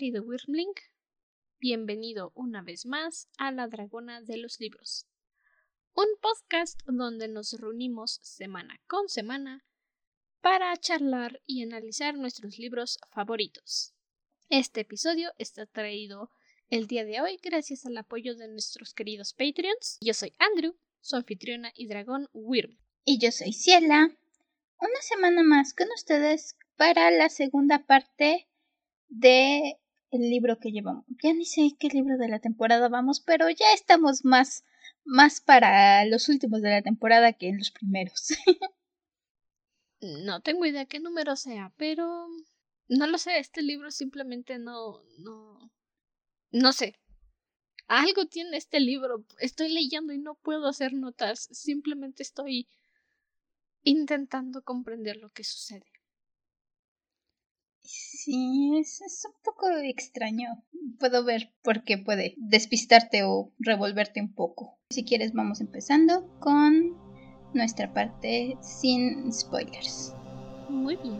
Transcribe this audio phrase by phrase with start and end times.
[0.00, 0.72] querido Wyrmling.
[1.58, 5.06] Bienvenido una vez más a La Dragona de los Libros,
[5.92, 9.62] un podcast donde nos reunimos semana con semana
[10.40, 13.92] para charlar y analizar nuestros libros favoritos.
[14.48, 16.30] Este episodio está traído
[16.70, 19.98] el día de hoy gracias al apoyo de nuestros queridos Patreons.
[20.00, 22.78] Yo soy Andrew, su anfitriona y dragón Wyrm.
[23.04, 24.16] Y yo soy Ciela.
[24.78, 28.46] Una semana más con ustedes para la segunda parte
[29.10, 29.79] de
[30.10, 31.04] el libro que llevamos.
[31.22, 34.64] Ya ni sé qué libro de la temporada vamos, pero ya estamos más
[35.04, 38.28] más para los últimos de la temporada que en los primeros.
[40.00, 42.28] no tengo idea qué número sea, pero
[42.88, 45.70] no lo sé, este libro simplemente no no
[46.52, 46.96] no sé.
[47.88, 49.24] Algo tiene este libro.
[49.40, 52.68] Estoy leyendo y no puedo hacer notas, simplemente estoy
[53.82, 55.86] intentando comprender lo que sucede.
[58.22, 60.62] Sí, es, un poco extraño.
[60.98, 64.78] Puedo ver por qué puede despistarte o revolverte un poco.
[64.90, 66.98] Si quieres, vamos empezando con
[67.54, 70.14] nuestra parte sin spoilers.
[70.68, 71.18] Muy bien.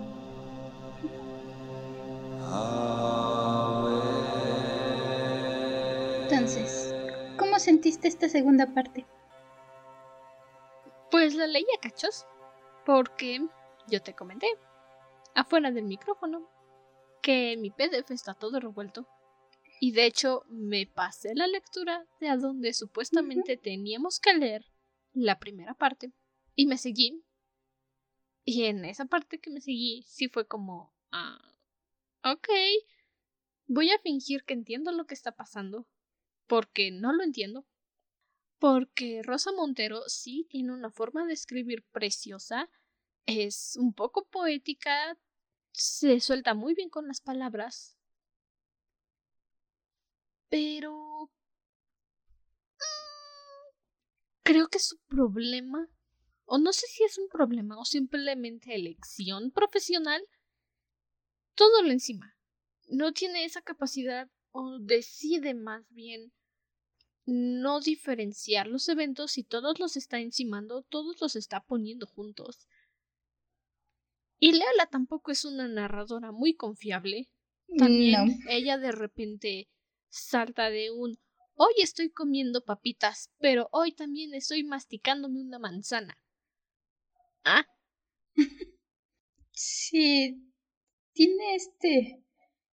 [6.25, 6.95] Entonces,
[7.39, 9.07] ¿cómo sentiste esta segunda parte?
[11.11, 12.27] Pues la leí a cachos,
[12.85, 13.41] porque
[13.89, 14.49] yo te comenté
[15.35, 16.60] afuera del micrófono
[17.21, 19.09] que mi PDF está todo revuelto.
[19.81, 24.67] Y de hecho me pasé la lectura de a donde supuestamente teníamos que leer
[25.13, 26.13] la primera parte
[26.55, 27.25] y me seguí.
[28.45, 31.55] Y en esa parte que me seguí sí fue como, ah,
[32.25, 32.49] ok,
[33.67, 35.87] voy a fingir que entiendo lo que está pasando,
[36.47, 37.67] porque no lo entiendo.
[38.59, 42.69] Porque Rosa Montero sí tiene una forma de escribir preciosa,
[43.25, 45.17] es un poco poética,
[45.73, 47.97] se suelta muy bien con las palabras,
[50.49, 51.31] pero
[52.77, 53.75] mm,
[54.43, 55.89] creo que su problema,
[56.45, 60.23] o no sé si es un problema o simplemente elección profesional,
[61.55, 62.37] todo lo encima.
[62.89, 66.33] No tiene esa capacidad o decide más bien
[67.27, 72.67] no diferenciar los eventos y todos los está encimando, todos los está poniendo juntos.
[74.41, 77.29] Y Leola tampoco es una narradora muy confiable.
[77.77, 79.69] También ella de repente
[80.09, 81.19] salta de un
[81.55, 86.19] hoy estoy comiendo papitas, pero hoy también estoy masticándome una manzana.
[87.45, 87.67] ¿Ah?
[89.53, 90.43] sí.
[91.13, 92.25] Tiene este.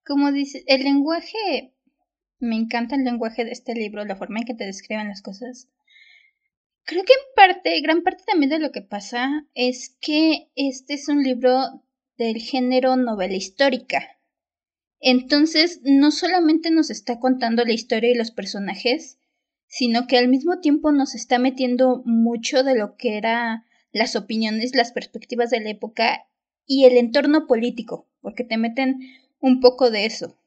[0.04, 1.74] Como dice, el lenguaje.
[2.38, 5.68] Me encanta el lenguaje de este libro, la forma en que te describen las cosas.
[6.86, 11.08] Creo que en parte, gran parte también de lo que pasa es que este es
[11.08, 11.82] un libro
[12.16, 14.20] del género novela histórica.
[15.00, 19.18] Entonces, no solamente nos está contando la historia y los personajes,
[19.66, 24.76] sino que al mismo tiempo nos está metiendo mucho de lo que eran las opiniones,
[24.76, 26.28] las perspectivas de la época
[26.66, 29.00] y el entorno político, porque te meten
[29.40, 30.38] un poco de eso.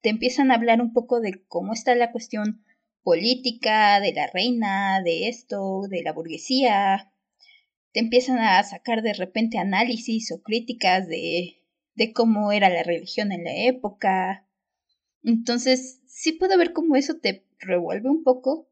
[0.00, 2.62] Te empiezan a hablar un poco de cómo está la cuestión
[3.02, 7.12] política, de la reina, de esto, de la burguesía.
[7.92, 11.62] Te empiezan a sacar de repente análisis o críticas de,
[11.94, 14.46] de cómo era la religión en la época.
[15.22, 18.68] Entonces, sí puedo ver cómo eso te revuelve un poco.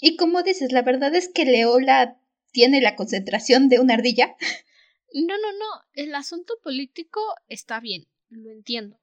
[0.00, 4.36] Y como dices, la verdad es que Leola tiene la concentración de una ardilla.
[5.14, 5.66] No, no, no.
[5.92, 8.98] El asunto político está bien, lo entiendo.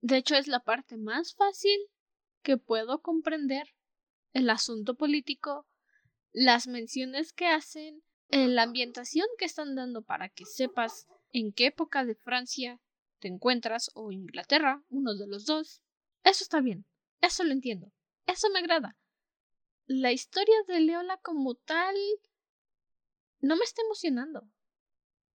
[0.00, 1.78] De hecho, es la parte más fácil
[2.42, 3.75] que puedo comprender
[4.36, 5.66] el asunto político,
[6.30, 11.66] las menciones que hacen, eh, la ambientación que están dando para que sepas en qué
[11.68, 12.78] época de Francia
[13.18, 15.82] te encuentras o Inglaterra, uno de los dos.
[16.22, 16.84] Eso está bien,
[17.22, 17.90] eso lo entiendo,
[18.26, 18.98] eso me agrada.
[19.86, 21.96] La historia de Leola como tal
[23.40, 24.46] no me está emocionando.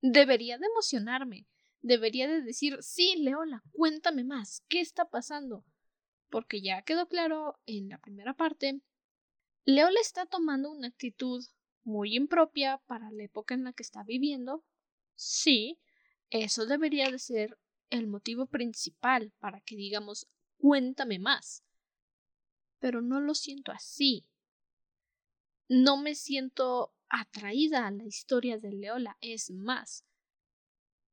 [0.02, 1.46] Debería de emocionarme,
[1.80, 5.64] debería de decir, sí, Leola, cuéntame más, ¿qué está pasando?
[6.28, 8.82] Porque ya quedó claro en la primera parte
[9.64, 11.44] Leo le está tomando una actitud
[11.84, 14.64] muy impropia para la época en la que está viviendo.
[15.14, 15.78] Sí,
[16.30, 17.58] eso debería de ser
[17.90, 20.28] el motivo principal para que digamos
[20.58, 21.64] cuéntame más.
[22.78, 24.26] Pero no lo siento así.
[25.68, 30.04] No me siento atraída a la historia de Leola, es más.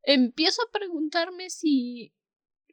[0.04, 2.14] Empiezo a preguntarme si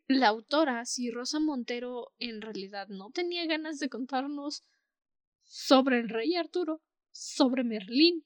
[0.06, 4.62] la autora, si Rosa Montero en realidad no tenía ganas de contarnos
[5.55, 8.25] sobre el rey Arturo, sobre Merlín.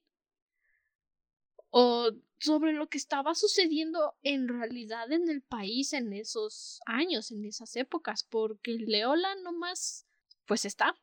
[1.69, 7.45] O sobre lo que estaba sucediendo en realidad en el país en esos años, en
[7.45, 10.07] esas épocas, porque Leola nomás,
[10.47, 10.95] pues está.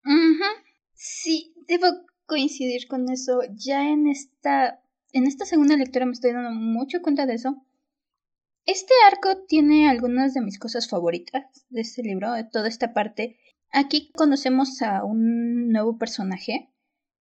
[0.94, 1.86] Sí, debo
[2.26, 3.42] coincidir con eso.
[3.54, 4.82] Ya en esta,
[5.12, 7.64] en esta segunda lectura me estoy dando mucho cuenta de eso.
[8.66, 13.38] Este arco tiene algunas de mis cosas favoritas de este libro, de toda esta parte.
[13.78, 16.70] Aquí conocemos a un nuevo personaje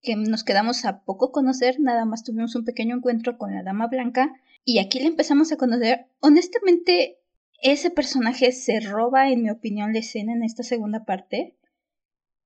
[0.04, 3.88] que nos quedamos a poco conocer, nada más tuvimos un pequeño encuentro con la Dama
[3.88, 4.32] Blanca
[4.64, 6.06] y aquí le empezamos a conocer.
[6.20, 7.18] Honestamente,
[7.64, 11.58] ese personaje se roba, en mi opinión, la escena en esta segunda parte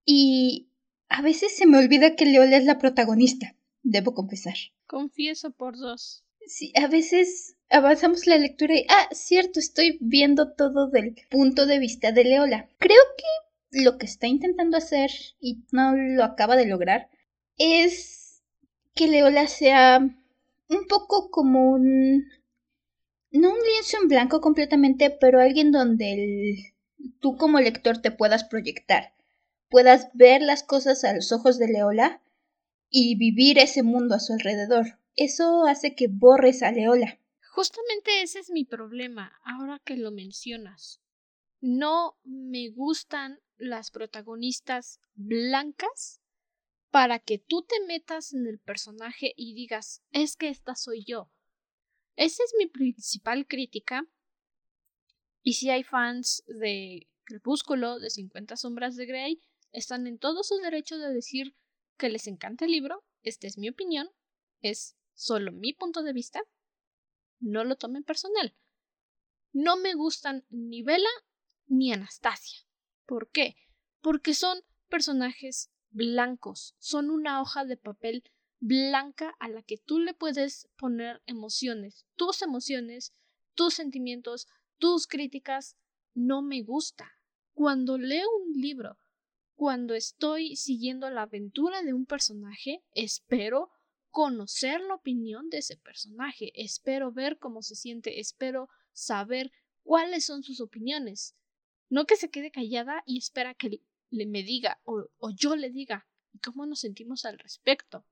[0.06, 0.70] y
[1.10, 4.56] a veces se me olvida que Leola es la protagonista, debo confesar.
[4.86, 6.24] Confieso por dos.
[6.46, 11.80] Sí, a veces avanzamos la lectura y, ah, cierto, estoy viendo todo del punto de
[11.80, 12.70] vista de Leola.
[12.80, 17.10] Creo que lo que está intentando hacer y no lo acaba de lograr
[17.58, 18.44] es
[18.96, 20.00] que Leola sea
[20.70, 22.26] un poco como un...
[23.32, 26.58] no un lienzo en blanco completamente, pero alguien donde el,
[27.20, 29.14] tú como lector te puedas proyectar,
[29.70, 32.22] puedas ver las cosas a los ojos de Leola
[32.90, 35.00] y vivir ese mundo a su alrededor.
[35.16, 37.20] Eso hace que borres a Leola.
[37.52, 41.02] Justamente ese es mi problema, ahora que lo mencionas.
[41.60, 46.22] No me gustan las protagonistas blancas
[46.90, 51.30] para que tú te metas en el personaje y digas, es que esta soy yo.
[52.16, 54.08] Esa es mi principal crítica.
[55.42, 60.58] Y si hay fans de Crepúsculo, de 50 sombras de Grey, están en todo su
[60.58, 61.56] derecho de decir
[61.98, 64.10] que les encanta el libro, esta es mi opinión,
[64.62, 66.42] es solo mi punto de vista,
[67.40, 68.56] no lo tomen personal.
[69.52, 71.10] No me gustan ni Bella
[71.68, 72.67] ni Anastasia.
[73.08, 73.56] ¿Por qué?
[74.02, 74.60] Porque son
[74.90, 78.24] personajes blancos, son una hoja de papel
[78.60, 83.14] blanca a la que tú le puedes poner emociones, tus emociones,
[83.56, 85.78] tus sentimientos, tus críticas.
[86.14, 87.14] No me gusta.
[87.54, 88.98] Cuando leo un libro,
[89.56, 93.72] cuando estoy siguiendo la aventura de un personaje, espero
[94.10, 99.52] conocer la opinión de ese personaje, espero ver cómo se siente, espero saber
[99.84, 101.36] cuáles son sus opiniones.
[101.90, 105.70] No que se quede callada y espera que le me diga o, o yo le
[105.70, 106.08] diga
[106.44, 108.06] cómo nos sentimos al respecto.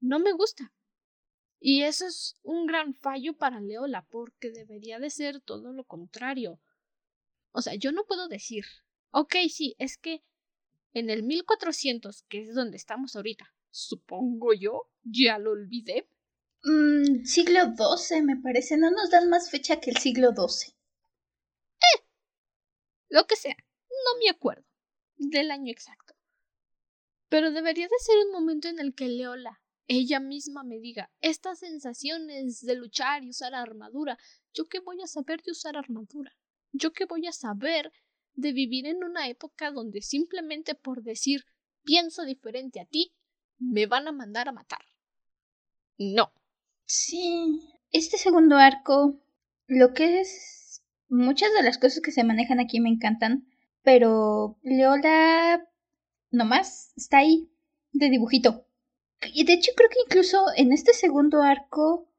[0.00, 0.72] No me gusta.
[1.60, 6.60] Y eso es un gran fallo para Leola, porque debería de ser todo lo contrario.
[7.52, 8.64] O sea, yo no puedo decir,
[9.10, 10.22] ok, sí, es que
[10.92, 16.08] en el 1400, que es donde estamos ahorita, supongo yo, ya lo olvidé.
[16.62, 18.76] Mm, siglo XII, me parece.
[18.76, 20.75] No nos dan más fecha que el siglo XII.
[23.16, 23.56] Lo que sea,
[23.88, 24.66] no me acuerdo
[25.16, 26.12] del año exacto.
[27.30, 31.60] Pero debería de ser un momento en el que Leola, ella misma me diga, estas
[31.60, 34.18] sensaciones de luchar y usar armadura,
[34.52, 36.36] ¿yo qué voy a saber de usar armadura?
[36.72, 37.90] ¿Yo qué voy a saber
[38.34, 41.46] de vivir en una época donde simplemente por decir
[41.84, 43.14] pienso diferente a ti,
[43.58, 44.84] me van a mandar a matar?
[45.96, 46.34] No.
[46.84, 47.66] Sí.
[47.92, 49.18] Este segundo arco,
[49.68, 50.65] lo que es...
[51.08, 53.46] Muchas de las cosas que se manejan aquí me encantan
[53.86, 55.64] pero Leola
[56.32, 57.48] nomás está ahí,
[57.92, 58.66] de dibujito.
[59.32, 62.10] Y de hecho creo que incluso en este segundo arco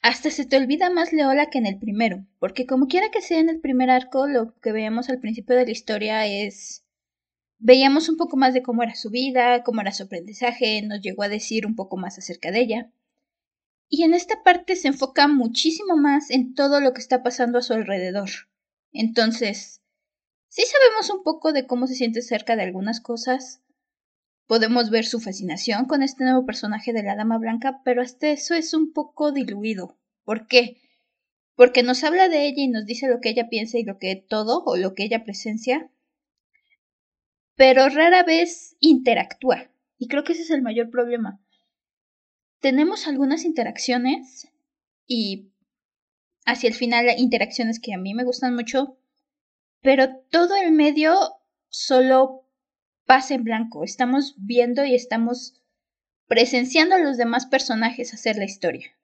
[0.00, 3.40] hasta se te olvida más Leola que en el primero, porque como quiera que sea
[3.40, 6.82] en el primer arco, lo que veíamos al principio de la historia es...
[7.58, 11.24] Veíamos un poco más de cómo era su vida, cómo era su aprendizaje, nos llegó
[11.24, 12.90] a decir un poco más acerca de ella.
[13.90, 17.62] Y en esta parte se enfoca muchísimo más en todo lo que está pasando a
[17.62, 18.30] su alrededor.
[18.92, 19.80] Entonces,
[20.50, 23.62] Sí sabemos un poco de cómo se siente cerca de algunas cosas.
[24.48, 28.54] Podemos ver su fascinación con este nuevo personaje de la Dama Blanca, pero hasta eso
[28.54, 29.96] es un poco diluido.
[30.24, 30.82] ¿Por qué?
[31.54, 34.16] Porque nos habla de ella y nos dice lo que ella piensa y lo que
[34.16, 35.88] todo o lo que ella presencia,
[37.54, 39.70] pero rara vez interactúa.
[39.98, 41.40] Y creo que ese es el mayor problema.
[42.60, 44.48] Tenemos algunas interacciones
[45.06, 45.50] y
[46.44, 48.98] hacia el final interacciones que a mí me gustan mucho,
[49.80, 51.14] pero todo el medio
[51.68, 52.46] solo
[53.06, 53.82] pasa en blanco.
[53.82, 55.60] Estamos viendo y estamos
[56.28, 58.94] presenciando a los demás personajes hacer la historia.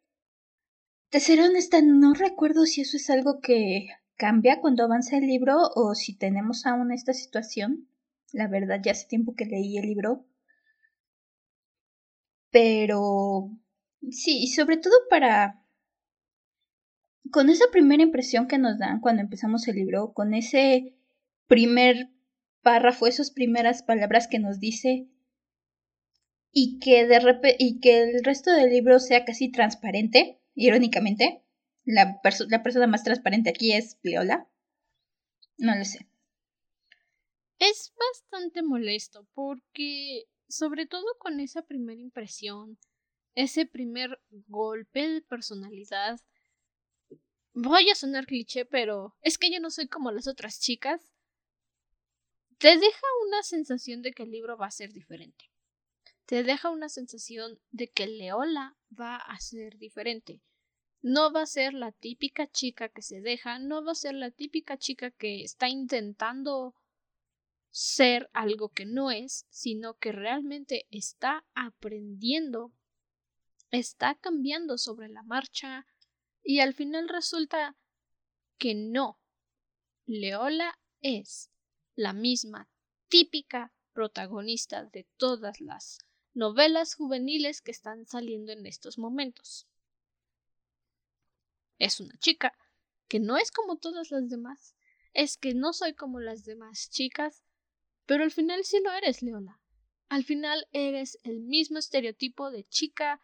[1.09, 5.57] Te seré honesta, no recuerdo si eso es algo que cambia cuando avanza el libro
[5.75, 7.89] o si tenemos aún esta situación.
[8.33, 10.27] La verdad, ya hace tiempo que leí el libro.
[12.59, 13.51] Pero
[14.11, 15.63] sí, sobre todo para
[17.31, 20.97] con esa primera impresión que nos dan cuando empezamos el libro, con ese
[21.49, 22.09] primer
[22.63, 25.07] párrafo, esas primeras palabras que nos dice
[26.51, 31.43] y que de y que el resto del libro sea casi transparente, irónicamente.
[31.85, 34.49] La, la persona más transparente aquí es Leola.
[35.59, 36.09] No lo sé.
[37.59, 42.79] Es bastante molesto porque, sobre todo con esa primera impresión,
[43.35, 46.21] ese primer golpe de personalidad,
[47.53, 51.13] voy a sonar cliché, pero es que yo no soy como las otras chicas,
[52.59, 55.51] te deja una sensación de que el libro va a ser diferente.
[56.25, 60.41] Te deja una sensación de que Leola va a ser diferente.
[61.03, 64.31] No va a ser la típica chica que se deja, no va a ser la
[64.31, 66.75] típica chica que está intentando
[67.77, 72.73] ser algo que no es, sino que realmente está aprendiendo,
[73.71, 75.87] está cambiando sobre la marcha
[76.43, 77.77] y al final resulta
[78.57, 79.21] que no.
[80.07, 81.51] Leola es
[81.97, 82.67] la misma
[83.09, 85.99] típica protagonista de todas las
[86.33, 89.67] novelas juveniles que están saliendo en estos momentos.
[91.79, 92.57] Es una chica
[93.07, 94.75] que no es como todas las demás,
[95.13, 97.43] es que no soy como las demás chicas,
[98.07, 99.61] pero al final sí lo eres, Leola.
[100.09, 103.21] Al final eres el mismo estereotipo de chica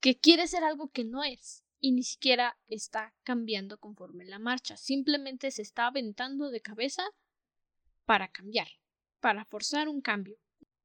[0.00, 4.76] que quiere ser algo que no es y ni siquiera está cambiando conforme la marcha,
[4.76, 7.02] simplemente se está aventando de cabeza
[8.04, 8.68] para cambiar,
[9.20, 10.38] para forzar un cambio.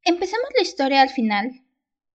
[0.04, 1.66] Empezamos la historia al final,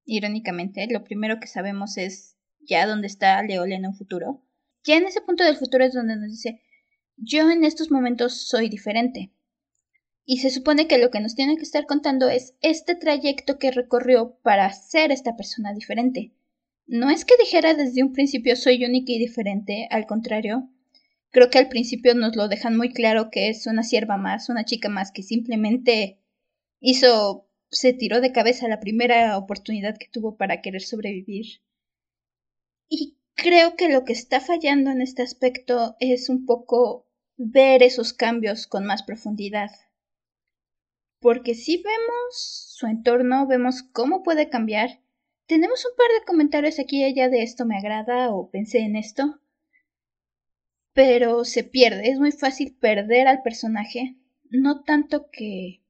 [0.05, 4.45] irónicamente, lo primero que sabemos es ya dónde está Leola en un futuro.
[4.85, 6.63] Ya en ese punto del futuro es donde nos dice,
[7.17, 9.33] yo en estos momentos soy diferente.
[10.31, 13.71] Y se supone que lo que nos tiene que estar contando es este trayecto que
[13.71, 16.35] recorrió para ser esta persona diferente.
[16.87, 20.69] No es que dijera desde un principio soy única y diferente, al contrario.
[21.31, 24.67] Creo que al principio nos lo dejan muy claro que es una sierva más, una
[24.67, 26.19] chica más que simplemente
[26.79, 31.63] hizo, se tiró de cabeza la primera oportunidad que tuvo para querer sobrevivir.
[32.91, 37.07] Y creo que lo que está fallando en este aspecto es un poco
[37.39, 39.71] ver esos cambios con más profundidad.
[41.21, 45.01] Porque si vemos su entorno, vemos cómo puede cambiar,
[45.49, 48.97] tenemos un par de comentarios aquí y allá de esto me agrada o pensé en
[48.97, 49.41] esto.
[50.93, 54.17] Pero se pierde, es muy fácil perder al personaje.
[54.51, 55.83] No tanto que...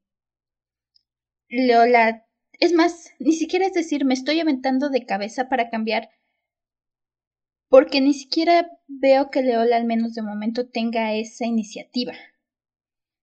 [1.49, 2.25] Leola...
[2.61, 6.09] Es más, ni siquiera es decir me estoy aventando de cabeza para cambiar.
[7.69, 12.15] Porque ni siquiera veo que Leola al menos de momento tenga esa iniciativa.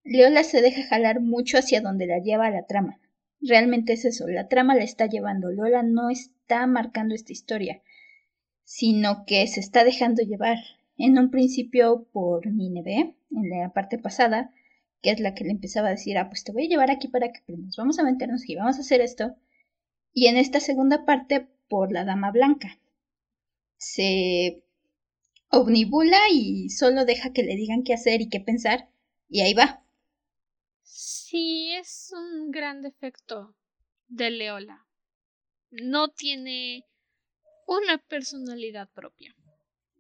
[0.05, 2.99] Leola se deja jalar mucho hacia donde la lleva la trama.
[3.41, 5.51] Realmente es eso, la trama la está llevando.
[5.51, 7.81] Lola no está marcando esta historia,
[8.63, 10.57] sino que se está dejando llevar.
[10.97, 14.53] En un principio por Nineve, en la parte pasada,
[15.01, 17.07] que es la que le empezaba a decir, ah, pues te voy a llevar aquí
[17.07, 19.35] para que aprendas, vamos a meternos aquí, vamos a hacer esto.
[20.13, 22.79] Y en esta segunda parte por la Dama Blanca.
[23.77, 24.63] Se
[25.49, 28.87] omnibula y solo deja que le digan qué hacer y qué pensar,
[29.27, 29.84] y ahí va.
[31.35, 33.57] Sí, es un gran defecto
[34.07, 34.87] de Leola.
[35.69, 36.87] No tiene
[37.67, 39.35] una personalidad propia.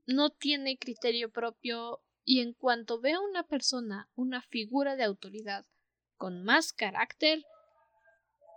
[0.05, 5.65] No tiene criterio propio y en cuanto ve a una persona, una figura de autoridad
[6.15, 7.43] con más carácter,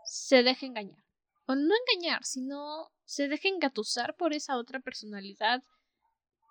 [0.05, 1.03] se deja engañar.
[1.47, 5.65] O no engañar, sino se deja engatusar por esa otra personalidad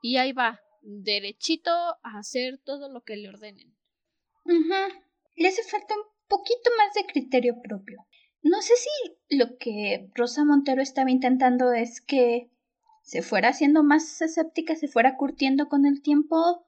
[0.02, 3.78] y ahí va, derechito a hacer todo lo que le ordenen.
[5.38, 5.96] Le hace falta
[6.28, 8.06] poquito más de criterio propio.
[8.42, 12.50] No sé si lo que Rosa Montero estaba intentando es que
[13.04, 16.66] se fuera haciendo más escéptica, se fuera curtiendo con el tiempo,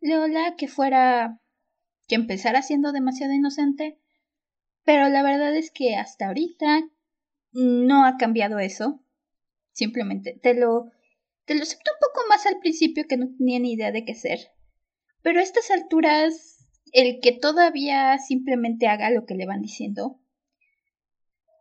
[0.00, 1.40] Leola, que fuera
[2.06, 3.98] que empezara siendo demasiado inocente,
[4.84, 6.82] pero la verdad es que hasta ahorita
[7.52, 9.02] no ha cambiado eso.
[9.72, 10.90] Simplemente te lo
[11.44, 14.14] te lo acepto un poco más al principio que no tenía ni idea de qué
[14.14, 14.38] ser.
[15.22, 16.57] Pero a estas alturas
[16.92, 20.20] el que todavía simplemente haga lo que le van diciendo.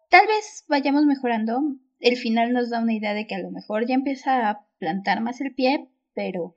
[0.10, 1.62] Tal vez vayamos mejorando.
[2.00, 5.22] El final nos da una idea de que a lo mejor ya empieza a plantar
[5.22, 6.56] más el pie, pero...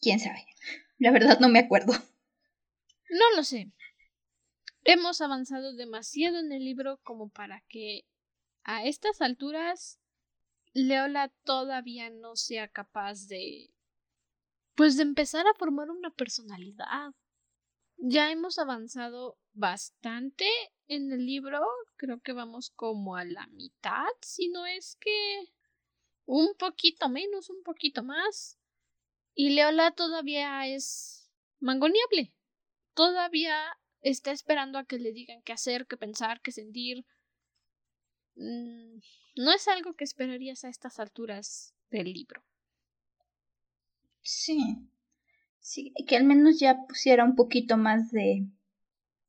[0.00, 0.46] ¿Quién sabe?
[0.98, 1.92] La verdad no me acuerdo.
[3.10, 3.72] No lo sé.
[4.84, 8.04] Hemos avanzado demasiado en el libro como para que
[8.62, 9.98] a estas alturas
[10.72, 13.70] Leola todavía no sea capaz de
[14.78, 17.12] pues de empezar a formar una personalidad.
[17.96, 20.48] Ya hemos avanzado bastante
[20.86, 21.60] en el libro,
[21.96, 25.52] creo que vamos como a la mitad, si no es que
[26.26, 28.56] un poquito menos, un poquito más.
[29.34, 32.32] Y Leola todavía es mangoneable.
[32.94, 33.58] Todavía
[34.00, 37.04] está esperando a que le digan qué hacer, qué pensar, qué sentir.
[38.36, 39.00] mm,
[39.34, 42.44] no es algo que esperarías a estas alturas del libro.
[44.30, 44.76] Sí.
[45.58, 48.46] Sí, que al menos ya pusiera un poquito más de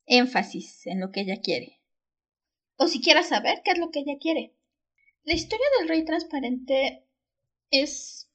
[0.04, 1.80] énfasis en lo que ella quiere.
[2.76, 4.54] O siquiera saber qué es lo que ella quiere.
[5.24, 7.06] La historia del rey transparente
[7.70, 8.30] es...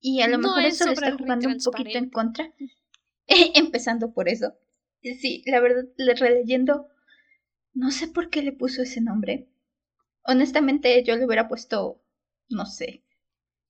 [0.00, 2.50] Y a lo mejor eso le está jugando un poquito en contra.
[3.54, 4.54] Empezando por eso.
[5.02, 5.84] Sí, la verdad,
[6.18, 6.88] releyendo,
[7.74, 9.50] no sé por qué le puso ese nombre.
[10.24, 12.02] Honestamente, yo le hubiera puesto,
[12.48, 13.04] no sé,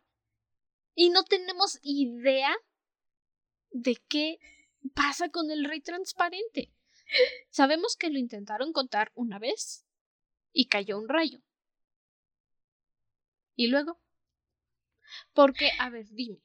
[0.94, 2.56] Y no tenemos idea
[3.70, 4.38] de qué
[4.94, 6.72] pasa con el rey transparente.
[7.50, 9.86] Sabemos que lo intentaron contar una vez
[10.52, 11.40] y cayó un rayo.
[13.58, 14.00] ¿Y luego?
[15.34, 16.38] Porque, a ver, dime.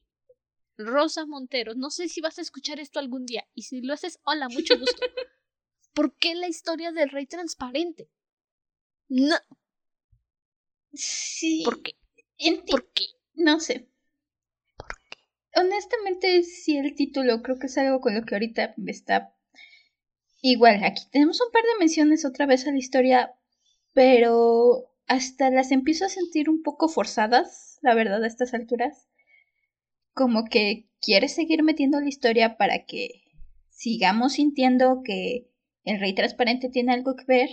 [0.78, 4.20] Rosa Montero, no sé si vas a escuchar esto algún día, y si lo haces,
[4.24, 5.02] hola, mucho gusto.
[5.94, 8.10] ¿Por qué la historia del rey transparente?
[9.08, 9.38] No.
[10.92, 11.62] Sí.
[11.64, 11.96] ¿Por qué?
[12.68, 13.06] ¿Por qué?
[13.36, 13.88] No sé
[15.56, 19.36] honestamente, sí, el título creo que es algo con lo que ahorita me está.
[20.42, 23.34] Igual, aquí tenemos un par de menciones otra vez a la historia,
[23.94, 29.08] pero hasta las empiezo a sentir un poco forzadas, la verdad, a estas alturas.
[30.14, 33.22] Como que quiere seguir metiendo la historia para que
[33.70, 35.52] sigamos sintiendo que
[35.84, 37.50] el rey transparente tiene algo que ver,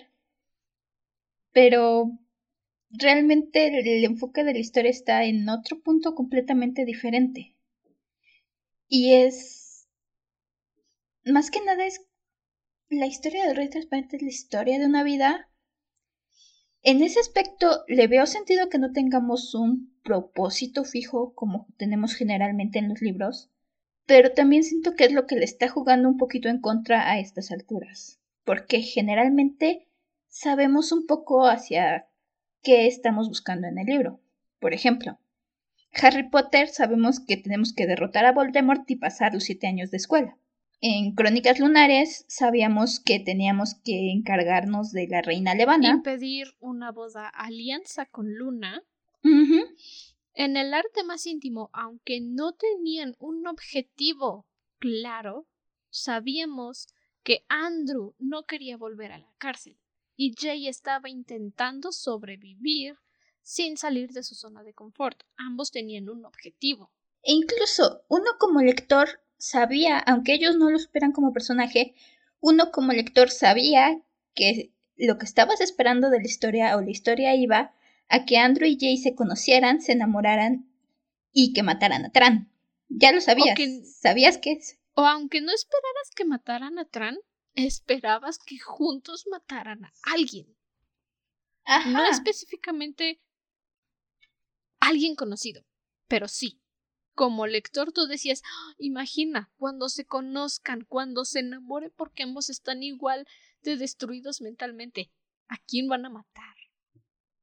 [1.53, 2.13] pero
[2.89, 7.57] realmente el enfoque de la historia está en otro punto completamente diferente.
[8.89, 9.87] Y es.
[11.25, 12.01] Más que nada es.
[12.89, 15.50] La historia del Rey Transparente es la historia de una vida.
[16.83, 22.79] En ese aspecto le veo sentido que no tengamos un propósito fijo como tenemos generalmente
[22.79, 23.51] en los libros,
[24.07, 27.19] pero también siento que es lo que le está jugando un poquito en contra a
[27.19, 29.89] estas alturas, porque generalmente
[30.29, 32.09] sabemos un poco hacia
[32.63, 34.21] qué estamos buscando en el libro.
[34.59, 35.19] Por ejemplo,
[35.93, 39.99] Harry Potter sabemos que tenemos que derrotar a Voldemort y pasar los siete años de
[39.99, 40.39] escuela.
[40.83, 45.91] En Crónicas Lunares sabíamos que teníamos que encargarnos de la reina Levana.
[45.91, 48.83] Impedir una boda alianza con Luna.
[49.23, 54.47] En el arte más íntimo, aunque no tenían un objetivo
[54.79, 55.47] claro,
[55.91, 56.89] sabíamos
[57.23, 59.77] que Andrew no quería volver a la cárcel
[60.17, 62.97] y Jay estaba intentando sobrevivir
[63.43, 65.25] sin salir de su zona de confort.
[65.37, 66.91] Ambos tenían un objetivo.
[67.23, 71.95] E incluso uno como lector sabía, aunque ellos no lo superan como personaje,
[72.41, 74.01] uno como lector sabía
[74.35, 77.75] que lo que estabas esperando de la historia o la historia iba
[78.09, 80.71] a que Andrew y Jay se conocieran, se enamoraran
[81.33, 82.53] y que mataran a Tran.
[82.89, 83.59] Ya lo sabías.
[84.01, 84.79] ¿Sabías que es?
[84.95, 87.17] O aunque no esperaras que mataran a Tran,
[87.55, 90.57] esperabas que juntos mataran a alguien.
[91.87, 93.21] No específicamente
[94.81, 95.65] alguien conocido.
[96.09, 96.61] Pero sí,
[97.21, 98.75] como lector tú decías, ¡Ah!
[98.79, 103.27] imagina, cuando se conozcan, cuando se enamoren, porque ambos están igual
[103.63, 105.11] de destruidos mentalmente.
[105.47, 106.55] ¿A quién van a matar?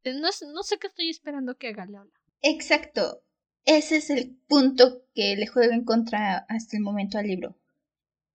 [0.03, 2.19] Eh, no, no sé qué estoy esperando que haga Leola.
[2.41, 3.21] Exacto.
[3.65, 7.55] Ese es el punto que le juega en contra hasta el momento al libro.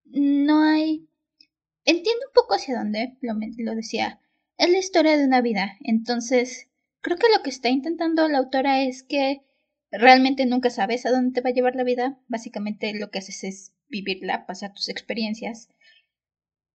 [0.05, 1.09] No hay...
[1.83, 4.21] Entiendo un poco hacia dónde, lo decía.
[4.57, 6.69] Es la historia de una vida, entonces
[7.03, 9.41] Creo que lo que está intentando la autora es que
[9.93, 12.19] realmente nunca sabes a dónde te va a llevar la vida.
[12.27, 15.69] Básicamente lo que haces es vivirla, pasar tus experiencias.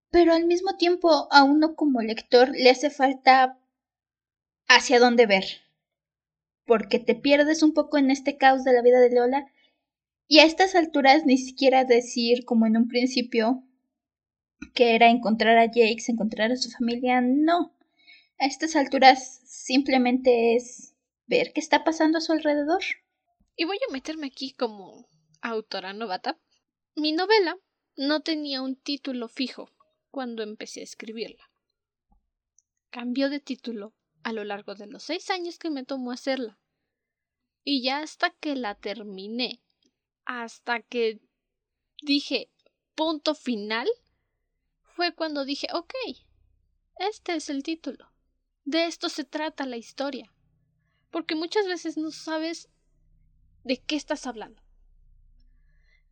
[0.09, 3.59] Pero al mismo tiempo a uno como lector le hace falta
[4.67, 5.43] hacia dónde ver.
[6.65, 9.51] Porque te pierdes un poco en este caos de la vida de Lola.
[10.27, 13.63] Y a estas alturas ni siquiera decir como en un principio
[14.73, 17.75] que era encontrar a Jakes, encontrar a su familia, no.
[18.39, 20.95] A estas alturas simplemente es
[21.27, 22.81] ver qué está pasando a su alrededor.
[23.59, 25.09] Y voy a meterme aquí como
[25.41, 26.39] autora novata.
[26.95, 27.57] Mi novela
[27.97, 29.69] no tenía un título fijo
[30.11, 31.51] cuando empecé a escribirla.
[32.89, 33.93] Cambió de título
[34.23, 36.57] a lo largo de los seis años que me tomó hacerla.
[37.65, 39.61] Y ya hasta que la terminé,
[40.23, 41.19] hasta que
[42.01, 42.49] dije
[42.95, 43.89] punto final,
[44.83, 45.93] fue cuando dije, ok,
[46.97, 48.09] este es el título.
[48.63, 50.33] De esto se trata la historia.
[51.11, 52.69] Porque muchas veces no sabes
[53.63, 54.61] de qué estás hablando.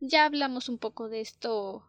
[0.00, 1.84] Ya hablamos un poco de esto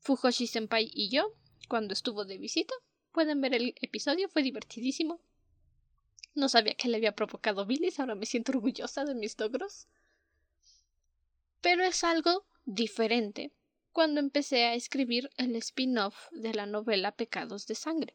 [0.00, 1.32] Fujoshi Senpai y yo
[1.68, 2.74] cuando estuvo de visita.
[3.12, 5.20] Pueden ver el episodio, fue divertidísimo.
[6.34, 9.88] No sabía que le había provocado bilis, ahora me siento orgullosa de mis logros.
[11.62, 13.52] Pero es algo diferente
[13.92, 18.14] cuando empecé a escribir el spin-off de la novela Pecados de Sangre.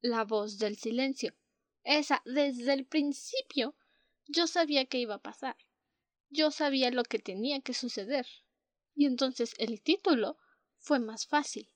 [0.00, 1.34] La voz del silencio.
[1.82, 3.74] Esa, desde el principio,
[4.26, 5.56] yo sabía que iba a pasar.
[6.28, 8.26] Yo sabía lo que tenía que suceder.
[8.94, 10.38] Y entonces el título
[10.78, 11.70] fue más fácil,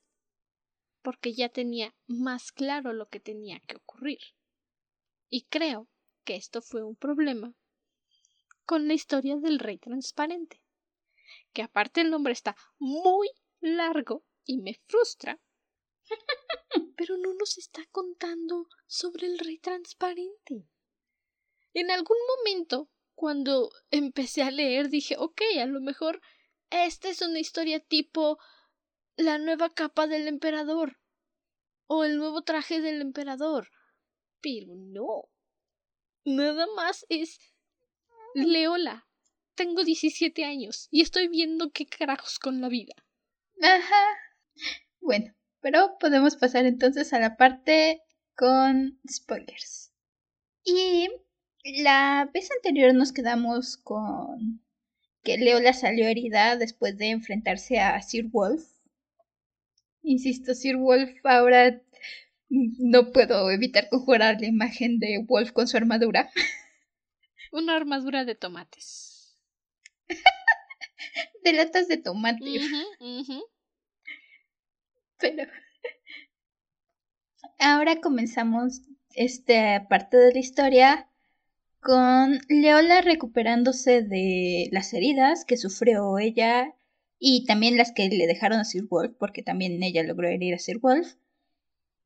[1.01, 4.19] porque ya tenía más claro lo que tenía que ocurrir.
[5.29, 5.89] Y creo
[6.23, 7.55] que esto fue un problema
[8.65, 10.61] con la historia del rey transparente,
[11.53, 13.29] que aparte el nombre está muy
[13.61, 15.39] largo y me frustra,
[16.97, 20.67] pero no nos está contando sobre el rey transparente.
[21.77, 26.21] En algún momento, cuando empecé a leer, dije, ok, a lo mejor
[26.71, 28.39] esta es una historia tipo
[29.15, 30.97] la nueva capa del emperador
[31.85, 33.69] o el nuevo traje del emperador
[34.41, 35.29] pero no.
[36.25, 37.39] Nada más es
[38.33, 39.07] Leola.
[39.55, 42.93] Tengo 17 años y estoy viendo qué carajos con la vida.
[43.61, 44.05] Ajá.
[44.99, 48.01] Bueno, pero podemos pasar entonces a la parte
[48.35, 49.91] con spoilers.
[50.63, 51.09] Y
[51.63, 54.61] la vez anterior nos quedamos con
[55.23, 58.63] que Leola salió herida después de enfrentarse a Sir Wolf.
[60.03, 61.81] Insisto, Sir Wolf ahora
[62.49, 66.31] no puedo evitar conjurar la imagen de Wolf con su armadura.
[67.51, 69.35] Una armadura de tomates.
[71.43, 72.45] de latas de tomate.
[75.17, 75.43] Pero
[77.59, 78.81] ahora comenzamos
[79.13, 81.09] esta parte de la historia
[81.87, 86.75] con Leola recuperándose de las heridas que sufrió ella
[87.17, 90.59] y también las que le dejaron a Sir Wolf, porque también ella logró herir a
[90.59, 91.13] Sir Wolf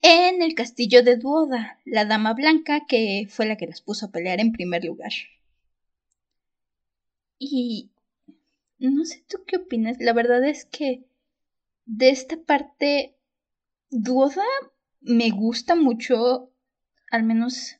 [0.03, 4.11] en el castillo de Duoda, la dama blanca que fue la que las puso a
[4.11, 5.13] pelear en primer lugar.
[7.39, 7.89] Y
[8.77, 11.05] no sé tú qué opinas, la verdad es que
[11.87, 13.15] de esta parte
[13.89, 14.45] Duoda
[14.99, 16.51] me gusta mucho,
[17.09, 17.77] al menos,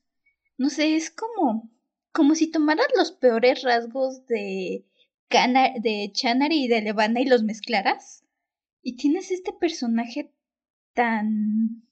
[0.57, 1.69] no sé, es como,
[2.11, 4.85] como si tomaras los peores rasgos de,
[5.27, 8.25] Cana de Chanari y de Levana y los mezclaras.
[8.83, 10.31] Y tienes este personaje
[10.93, 11.83] tan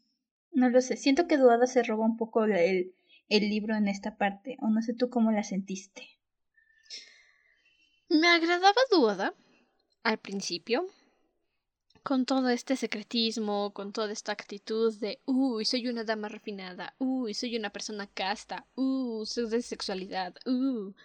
[0.52, 2.94] no lo sé, siento que Duada se roba un poco el,
[3.30, 6.08] el libro en esta parte, o no sé tú cómo la sentiste.
[8.10, 9.34] Me agradaba Duada
[10.04, 10.88] al principio,
[12.10, 17.36] con todo este secretismo, con toda esta actitud de, uy, soy una dama refinada, uy,
[17.36, 20.96] soy una persona casta, uy, soy de sexualidad, uy.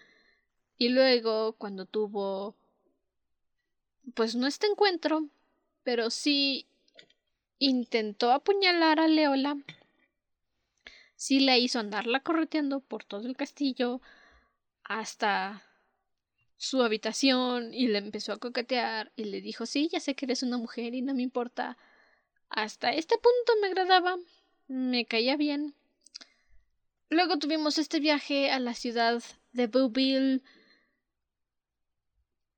[0.79, 2.55] Y luego, cuando tuvo,
[4.15, 5.27] pues no este encuentro,
[5.83, 6.65] pero sí
[7.59, 9.57] intentó apuñalar a Leola.
[11.15, 14.01] Sí la hizo andarla correteando por todo el castillo
[14.83, 15.61] hasta
[16.65, 20.43] su habitación y le empezó a coquetear y le dijo sí, ya sé que eres
[20.43, 21.77] una mujer y no me importa.
[22.49, 24.17] Hasta este punto me agradaba,
[24.67, 25.75] me caía bien.
[27.09, 29.21] Luego tuvimos este viaje a la ciudad
[29.53, 30.41] de Bouville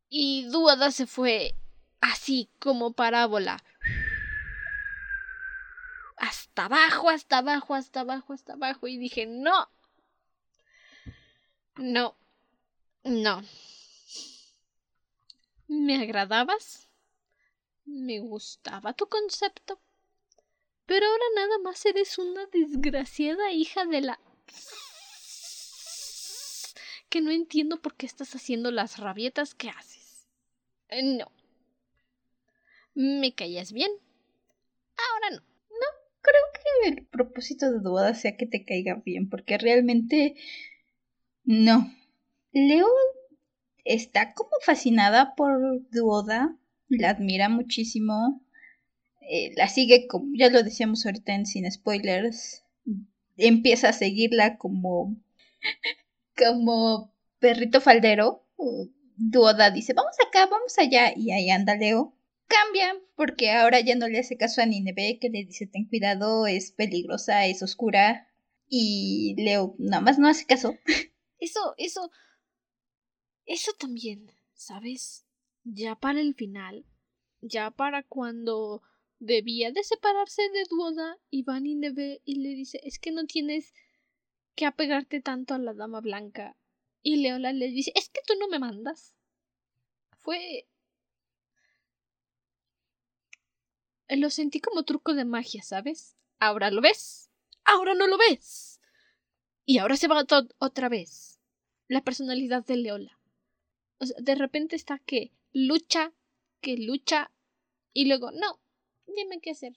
[0.10, 1.56] y Duada se fue
[2.02, 3.64] así como parábola
[6.18, 8.88] hasta abajo, hasta abajo, hasta abajo, hasta abajo.
[8.88, 9.70] Y dije, no.
[11.78, 12.16] No.
[13.04, 13.44] No.
[15.68, 16.88] Me agradabas.
[17.86, 19.80] Me gustaba tu concepto.
[20.86, 24.20] Pero ahora nada más eres una desgraciada hija de la...
[27.10, 30.28] que no entiendo por qué estás haciendo las rabietas que haces.
[30.90, 31.32] Eh, no.
[32.94, 33.92] Me caías bien.
[34.98, 35.48] Ahora no
[36.28, 40.36] creo que el propósito de Duoda sea que te caiga bien, porque realmente
[41.44, 41.94] no.
[42.52, 42.88] Leo
[43.88, 46.56] está como fascinada por Duoda,
[46.90, 48.42] la admira muchísimo,
[49.22, 52.64] eh, la sigue, como ya lo decíamos ahorita en Sin Spoilers,
[53.38, 55.16] empieza a seguirla como,
[56.38, 58.44] como perrito faldero.
[59.16, 64.08] Duoda dice, vamos acá, vamos allá, y ahí anda Leo cambia porque ahora ya no
[64.08, 68.28] le hace caso a Nineve que le dice ten cuidado, es peligrosa, es oscura.
[68.70, 70.76] Y Leo nada más no hace caso.
[71.40, 72.12] Eso, eso.
[73.48, 75.26] Eso también, ¿sabes?
[75.64, 76.86] Ya para el final,
[77.40, 78.84] ya para cuando
[79.20, 83.74] debía de separarse de Duoda, Iván y Neve y le dice, es que no tienes
[84.56, 86.58] que apegarte tanto a la dama blanca.
[87.02, 89.16] Y Leola le dice, es que tú no me mandas.
[90.18, 90.68] Fue...
[94.10, 96.18] Lo sentí como truco de magia, ¿sabes?
[96.38, 97.30] Ahora lo ves.
[97.64, 98.82] Ahora no lo ves.
[99.66, 100.26] Y ahora se va
[100.60, 101.40] otra vez.
[101.88, 103.17] La personalidad de Leola.
[104.00, 106.14] O sea, de repente está que lucha,
[106.62, 107.32] que lucha,
[107.94, 108.60] y luego, no,
[109.08, 109.76] dime qué hacer.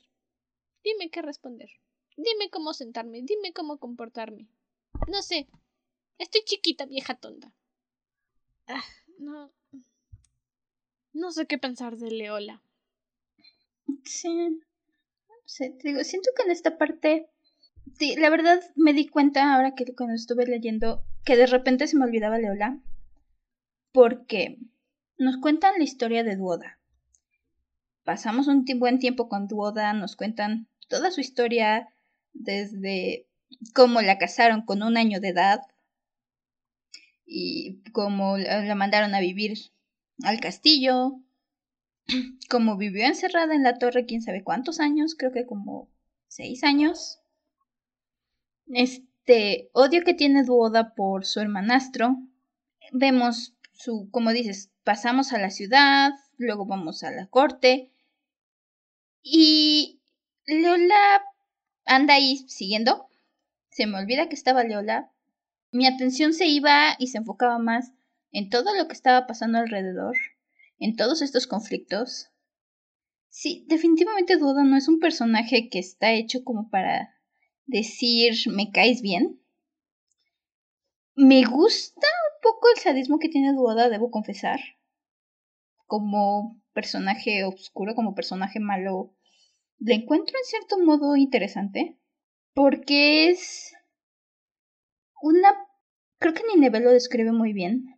[0.85, 1.71] Dime qué responder.
[2.17, 4.47] Dime cómo sentarme, dime cómo comportarme.
[5.09, 5.49] No sé.
[6.19, 7.55] Estoy chiquita, vieja tonta.
[8.67, 8.85] Ah,
[9.19, 9.51] no.
[11.15, 12.63] No sé qué pensar de Leola.
[14.05, 14.29] Sí.
[14.29, 17.31] No sé, te digo, siento que en esta parte.
[17.99, 21.97] Sí, la verdad me di cuenta ahora que cuando estuve leyendo que de repente se
[21.97, 22.79] me olvidaba Leola.
[23.92, 24.59] Porque
[25.18, 26.79] nos cuentan la historia de Duoda.
[28.05, 31.88] Pasamos un buen tiempo con Duoda, nos cuentan toda su historia
[32.33, 33.26] desde
[33.74, 35.61] cómo la casaron con un año de edad
[37.26, 39.59] y cómo la mandaron a vivir
[40.24, 41.20] al castillo,
[42.50, 45.88] cómo vivió encerrada en la torre quién sabe cuántos años, creo que como
[46.26, 47.20] seis años.
[48.66, 52.16] Este odio que tiene Duoda por su hermanastro.
[52.92, 57.93] Vemos su, como dices, pasamos a la ciudad, luego vamos a la corte
[59.23, 60.01] y
[60.47, 61.23] Leola
[61.85, 63.11] anda ahí siguiendo
[63.71, 65.11] se me olvida que estaba Leola,
[65.71, 67.93] mi atención se iba y se enfocaba más
[68.33, 70.16] en todo lo que estaba pasando alrededor,
[70.79, 72.29] en todos estos conflictos.
[73.29, 77.14] Sí, definitivamente Duda no es un personaje que está hecho como para
[77.66, 79.40] decir me caes bien.
[81.14, 82.07] Me gusta
[82.42, 84.61] poco el sadismo que tiene Duoda, debo confesar.
[85.87, 89.14] Como personaje oscuro, como personaje malo,
[89.79, 91.96] le encuentro en cierto modo interesante
[92.55, 93.72] porque es
[95.22, 95.48] una...
[96.18, 97.96] Creo que Nineveh lo describe muy bien.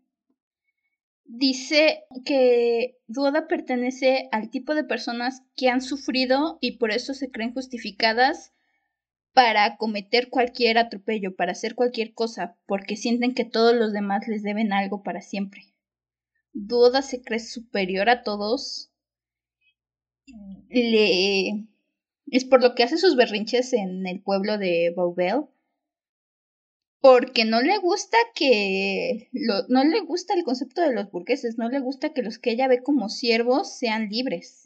[1.24, 7.31] Dice que Duoda pertenece al tipo de personas que han sufrido y por eso se
[7.31, 8.52] creen justificadas
[9.33, 14.42] para cometer cualquier atropello, para hacer cualquier cosa, porque sienten que todos los demás les
[14.42, 15.73] deben algo para siempre.
[16.53, 18.90] Duoda se cree superior a todos.
[20.68, 21.66] Le
[22.33, 25.45] es por lo que hace sus berrinches en el pueblo de Baubel.
[27.01, 29.29] Porque no le gusta que.
[29.68, 32.68] no le gusta el concepto de los burgueses, no le gusta que los que ella
[32.68, 34.62] ve como siervos sean libres.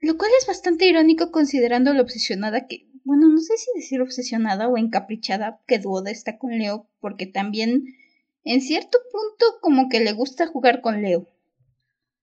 [0.00, 2.86] Lo cual es bastante irónico considerando lo obsesionada que.
[3.04, 7.96] Bueno, no sé si decir obsesionada o encaprichada que Duoda está con Leo, porque también
[8.44, 11.26] en cierto punto como que le gusta jugar con Leo.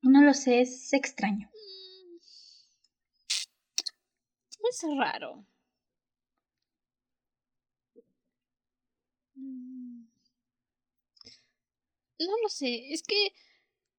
[0.01, 1.49] No lo sé, es extraño.
[4.69, 5.45] es raro.
[9.35, 10.07] Mm.
[12.19, 13.33] No lo sé, es que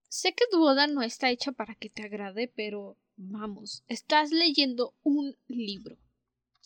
[0.09, 4.95] sé que tu boda no está hecha para que te agrade, pero vamos, estás leyendo
[5.03, 5.99] un libro.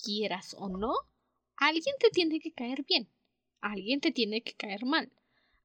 [0.04, 0.94] Quieras o no,
[1.56, 3.08] alguien te tiene que caer bien,
[3.60, 5.10] alguien te tiene que caer mal,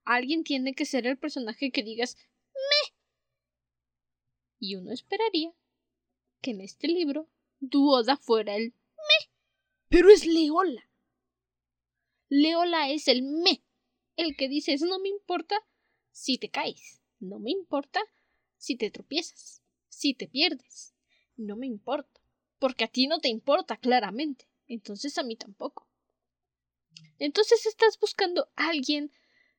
[0.03, 2.17] alguien tiene que ser el personaje que digas
[2.53, 2.95] me.
[4.59, 5.53] Y uno esperaría
[6.41, 7.27] que en este libro
[7.59, 9.31] Duoda fuera el me.
[9.89, 10.89] Pero es Leola.
[12.29, 13.63] Leola es el me.
[14.15, 15.55] El que dices no me importa
[16.11, 17.01] si te caes.
[17.19, 17.99] No me importa
[18.57, 19.63] si te tropiezas.
[19.97, 20.93] Si te pierdes.
[21.37, 22.21] No me importa.
[22.59, 24.47] Porque a ti no te importa claramente.
[24.67, 25.89] Entonces a mí tampoco.
[27.17, 29.11] Entonces estás buscando a alguien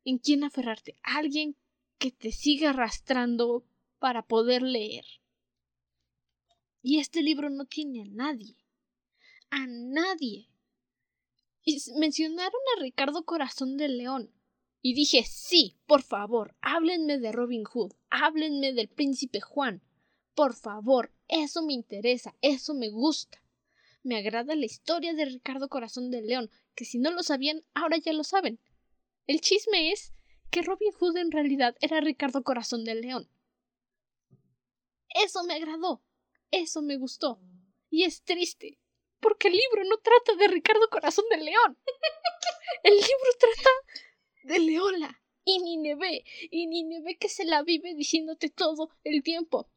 [0.04, 0.96] en quien aferrarte.
[1.02, 1.56] Alguien
[1.98, 3.66] que te siga arrastrando
[3.98, 5.04] para poder leer.
[6.82, 8.54] Y este libro no tiene a nadie.
[9.50, 10.52] A nadie.
[11.64, 14.32] Y mencionaron a Ricardo Corazón de León.
[14.82, 19.82] Y dije, sí, por favor, háblenme de Robin Hood, háblenme del príncipe Juan.
[20.38, 23.42] Por favor, eso me interesa, eso me gusta.
[24.04, 27.96] Me agrada la historia de Ricardo Corazón de León, que si no lo sabían, ahora
[27.96, 28.60] ya lo saben.
[29.26, 30.12] El chisme es
[30.52, 33.28] que Robin Hood en realidad era Ricardo Corazón de León.
[35.08, 36.04] Eso me agradó.
[36.52, 37.40] Eso me gustó.
[37.90, 38.78] Y es triste,
[39.18, 41.76] porque el libro no trata de Ricardo Corazón de León.
[42.84, 43.70] El libro trata
[44.44, 49.68] de Leola y Nineve, y Nineve que se la vive diciéndote todo el tiempo.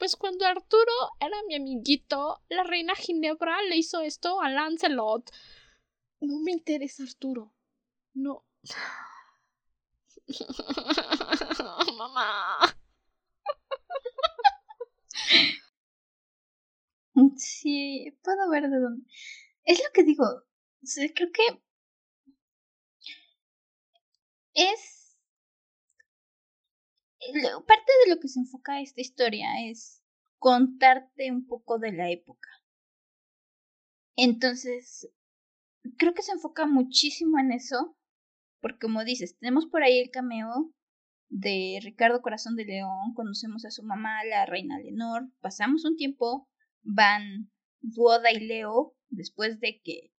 [0.00, 5.30] Pues cuando Arturo era mi amiguito, la reina Ginebra le hizo esto a Lancelot.
[6.20, 7.52] No me interesa Arturo.
[8.14, 8.46] No.
[11.98, 12.60] Mamá.
[17.36, 19.04] Sí, puedo ver de dónde.
[19.64, 20.24] Es lo que digo.
[21.14, 21.60] Creo que
[24.54, 24.99] es
[27.66, 30.02] parte de lo que se enfoca esta historia es
[30.38, 32.48] contarte un poco de la época.
[34.16, 35.10] Entonces,
[35.96, 37.96] creo que se enfoca muchísimo en eso,
[38.60, 40.72] porque como dices, tenemos por ahí el cameo
[41.28, 46.48] de Ricardo Corazón de León, conocemos a su mamá, la reina Leonor, pasamos un tiempo,
[46.82, 50.12] van Duoda y Leo, después de que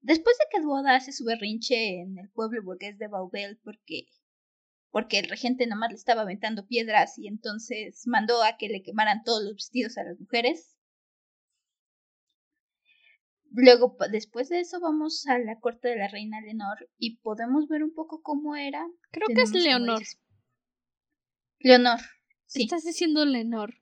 [0.00, 4.06] después de que Duoda hace su berrinche en el pueblo burgués de Baubel porque
[4.90, 9.22] porque el regente nomás le estaba aventando piedras y entonces mandó a que le quemaran
[9.24, 10.76] todos los vestidos a las mujeres.
[13.52, 17.82] Luego, después de eso, vamos a la corte de la reina Leonor y podemos ver
[17.82, 18.86] un poco cómo era.
[19.10, 20.02] Creo que es Leonor.
[21.58, 21.98] Leonor.
[22.46, 22.62] Sí.
[22.62, 23.74] Estás diciendo Leonor.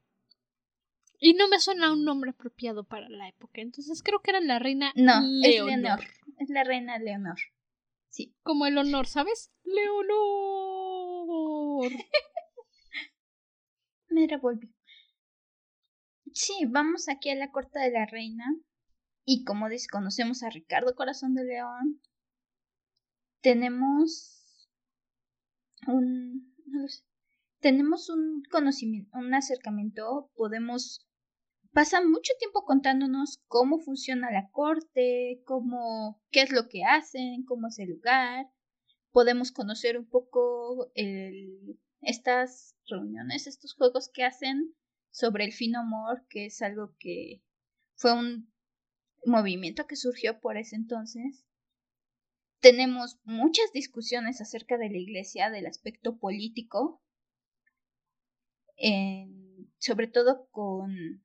[1.20, 3.60] Y no me suena un nombre apropiado para la época.
[3.60, 5.40] Entonces creo que era la reina no, Leonor.
[5.44, 6.00] Es Leonor.
[6.38, 7.38] Es la reina Leonor.
[8.08, 8.34] Sí.
[8.42, 9.52] Como el honor, ¿sabes?
[9.64, 10.77] Leonor.
[14.08, 14.74] Me revolví.
[16.32, 18.44] Sí, vamos aquí a la corte de la reina.
[19.24, 22.00] Y como desconocemos a Ricardo Corazón de León,
[23.42, 24.66] tenemos
[25.86, 26.54] un.
[27.60, 31.06] Tenemos un conocimiento, un acercamiento, podemos.
[31.72, 37.68] Pasa mucho tiempo contándonos cómo funciona la corte, cómo, qué es lo que hacen, cómo
[37.68, 38.46] es el lugar,
[39.12, 44.74] podemos conocer un poco el, estas reuniones, estos juegos que hacen
[45.10, 47.42] sobre el fino amor, que es algo que
[47.96, 48.52] fue un
[49.24, 51.44] movimiento que surgió por ese entonces.
[52.60, 57.02] Tenemos muchas discusiones acerca de la iglesia, del aspecto político,
[59.78, 61.24] sobre todo con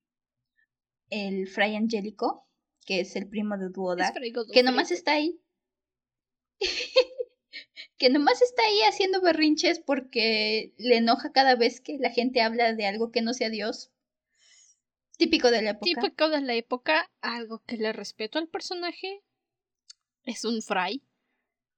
[1.09, 2.47] el fray Angélico,
[2.85, 4.13] que es el primo de Duoda,
[4.51, 5.39] que nomás está ahí.
[8.03, 12.73] Que nomás está ahí haciendo berrinches porque le enoja cada vez que la gente habla
[12.73, 13.91] de algo que no sea Dios.
[15.15, 15.85] Típico de la época.
[15.85, 19.23] Típico de la época, algo que le respeto al personaje.
[20.25, 21.01] Es un fray.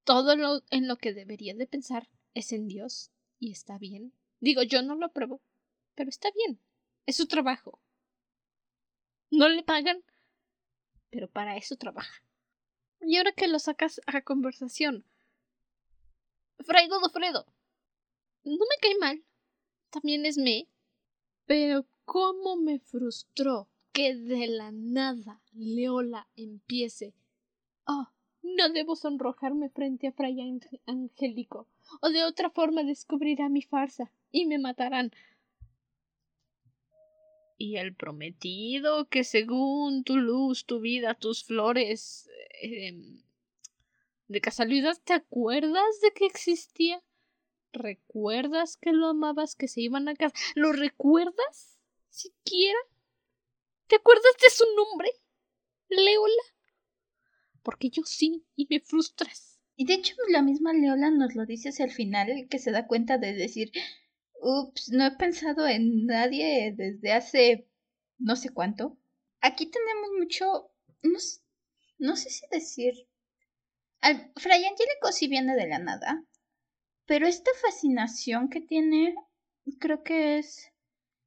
[0.04, 3.12] Todo lo en lo que debería de pensar es en Dios.
[3.38, 4.12] Y está bien.
[4.40, 5.42] Digo, yo no lo apruebo.
[5.94, 6.60] Pero está bien.
[7.06, 7.80] Es su trabajo.
[9.30, 10.04] No le pagan.
[11.12, 12.24] Pero para eso trabaja.
[13.00, 15.06] Y ahora que lo sacas a conversación,
[16.60, 17.46] Fray Godofredo.
[18.44, 19.24] No me cae mal.
[19.90, 20.68] También es me.
[21.46, 27.14] Pero cómo me frustró que de la nada Leola empiece.
[27.88, 28.08] Oh,
[28.42, 30.38] no debo sonrojarme frente a Fray
[30.86, 31.68] Angélico,
[32.02, 35.12] o de otra forma descubrirá mi farsa y me matarán.
[37.58, 42.30] Y el prometido que según tu luz, tu vida, tus flores,
[42.62, 42.94] eh,
[44.28, 47.04] ¿De casualidad te acuerdas de que existía?
[47.72, 50.36] ¿Recuerdas que lo amabas, que se iban a casa?
[50.56, 51.80] ¿Lo recuerdas?
[52.10, 52.80] ¿Siquiera?
[53.88, 55.12] ¿Te acuerdas de su nombre?
[55.90, 56.44] Leola.
[57.62, 59.60] Porque yo sí, y me frustras.
[59.76, 62.88] Y de hecho, la misma Leola nos lo dice hacia el final, que se da
[62.88, 63.72] cuenta de decir,
[64.42, 67.68] ups, no he pensado en nadie desde hace
[68.18, 68.98] no sé cuánto.
[69.42, 70.72] Aquí tenemos mucho,
[71.04, 71.20] no,
[72.00, 73.08] no sé si decir
[74.36, 76.24] Fray Angélico sí viene de la nada,
[77.06, 79.16] pero esta fascinación que tiene,
[79.80, 80.72] creo que es...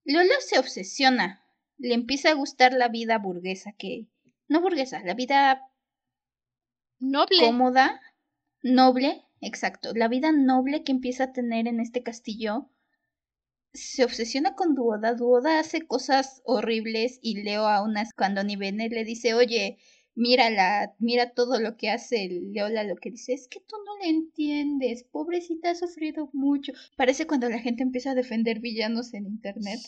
[0.05, 1.45] Lola se obsesiona,
[1.77, 4.07] le empieza a gustar la vida burguesa que...
[4.49, 5.63] No burguesa, la vida...
[7.01, 7.39] Noble.
[7.41, 8.01] Cómoda,
[8.63, 12.71] noble, exacto, la vida noble que empieza a tener en este castillo.
[13.73, 18.89] Se obsesiona con Duoda, Duoda hace cosas horribles y Leo a unas cuando ni Nivene
[18.89, 19.79] le dice, oye,
[20.19, 24.09] mírala, mira todo lo que hace Leola, lo que dice, es que tú no le
[24.11, 26.73] entiendes, pobrecita ha sufrido mucho.
[26.97, 29.81] Parece cuando la gente empieza a defender villanos en internet,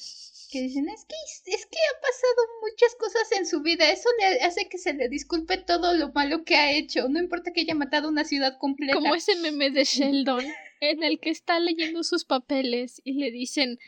[0.51, 1.17] que dicen, es que,
[1.53, 5.09] es que ha pasado muchas cosas en su vida, eso le hace que se le
[5.09, 8.95] disculpe todo lo malo que ha hecho, no importa que haya matado una ciudad completa.
[8.95, 10.45] Como ese meme de Sheldon,
[10.81, 13.81] en el que está leyendo sus papeles y le dicen,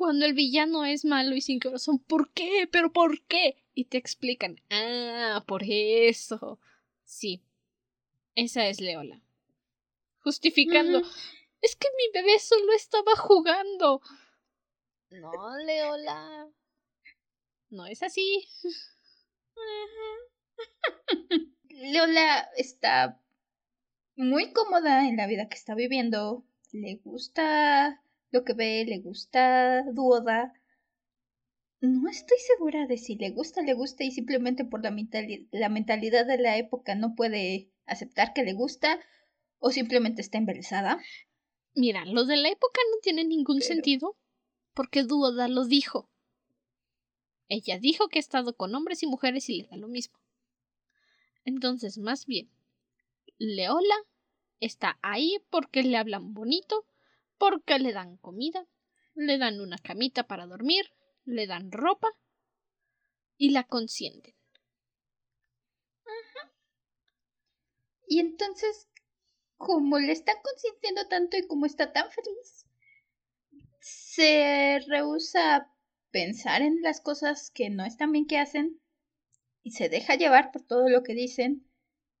[0.00, 2.66] cuando el villano es malo y sin corazón, ¿por qué?
[2.72, 3.62] ¿Pero por qué?
[3.74, 6.58] Y te explican, ah, por eso.
[7.04, 7.42] Sí,
[8.34, 9.20] esa es Leola.
[10.20, 11.02] Justificando,
[11.60, 14.00] es que mi bebé solo estaba jugando.
[15.10, 16.48] No, Leola.
[17.68, 18.48] No es así.
[21.68, 23.20] Leola está
[24.16, 26.42] muy cómoda en la vida que está viviendo.
[26.72, 30.52] Le gusta lo que ve, le gusta Duoda.
[31.80, 34.94] No estoy segura de si le gusta, le gusta y simplemente por la,
[35.50, 39.00] la mentalidad de la época no puede aceptar que le gusta
[39.58, 41.00] o simplemente está embelesada.
[41.74, 44.16] Mira, lo de la época no tiene ningún sentido
[44.74, 46.10] porque Duoda lo dijo.
[47.48, 50.18] Ella dijo que ha estado con hombres y mujeres y le da lo mismo.
[51.44, 52.50] Entonces, más bien,
[53.38, 53.96] Leola
[54.60, 56.86] está ahí porque le hablan bonito,
[57.40, 58.66] porque le dan comida,
[59.14, 60.84] le dan una camita para dormir,
[61.24, 62.08] le dan ropa
[63.38, 64.34] y la consienten.
[68.06, 68.88] Y entonces,
[69.56, 72.66] como le están consintiendo tanto y como está tan feliz,
[73.80, 75.74] se rehúsa a
[76.10, 78.82] pensar en las cosas que no están bien que hacen
[79.62, 81.66] y se deja llevar por todo lo que dicen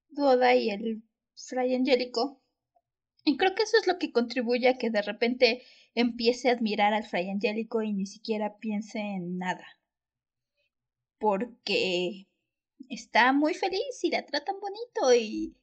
[0.08, 1.02] Duoda y el
[1.34, 2.40] Fray Angélico.
[3.24, 5.62] Y creo que eso es lo que contribuye a que de repente
[5.94, 9.66] empiece a admirar al Fray Angélico y ni siquiera piense en nada.
[11.18, 12.26] Porque
[12.88, 15.54] está muy feliz y la tratan bonito y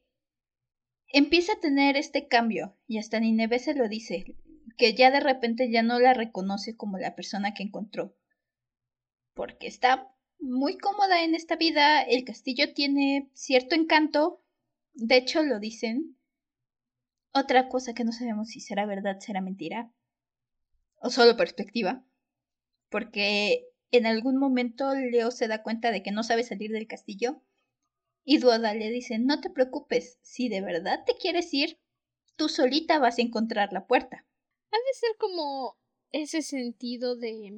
[1.08, 4.36] empieza a tener este cambio y hasta Nineve se lo dice,
[4.76, 8.14] que ya de repente ya no la reconoce como la persona que encontró.
[9.34, 14.42] Porque está muy cómoda en esta vida, el castillo tiene cierto encanto,
[14.94, 16.17] de hecho lo dicen.
[17.38, 19.92] Otra cosa que no sabemos si será verdad, será mentira,
[21.00, 22.04] o solo perspectiva,
[22.88, 27.40] porque en algún momento Leo se da cuenta de que no sabe salir del castillo
[28.24, 31.78] y Duoda le dice, no te preocupes, si de verdad te quieres ir,
[32.34, 34.26] tú solita vas a encontrar la puerta.
[34.70, 35.78] Ha de ser como
[36.10, 37.52] ese sentido de...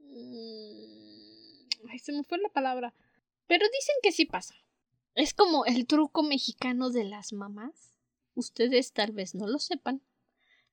[0.00, 2.94] Mm, ay, se me fue la palabra.
[3.46, 4.54] Pero dicen que sí pasa.
[5.14, 7.95] Es como el truco mexicano de las mamás.
[8.36, 10.02] Ustedes tal vez no lo sepan,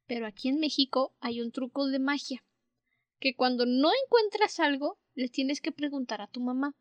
[0.06, 2.44] pero aquí en México hay un truco de magia.
[3.22, 6.76] Que cuando no encuentras algo, le tienes que preguntar a tu mamá.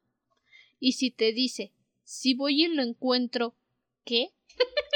[0.81, 1.73] Y si te dice,
[2.03, 3.55] si voy y lo encuentro,
[4.05, 4.31] ¿qué?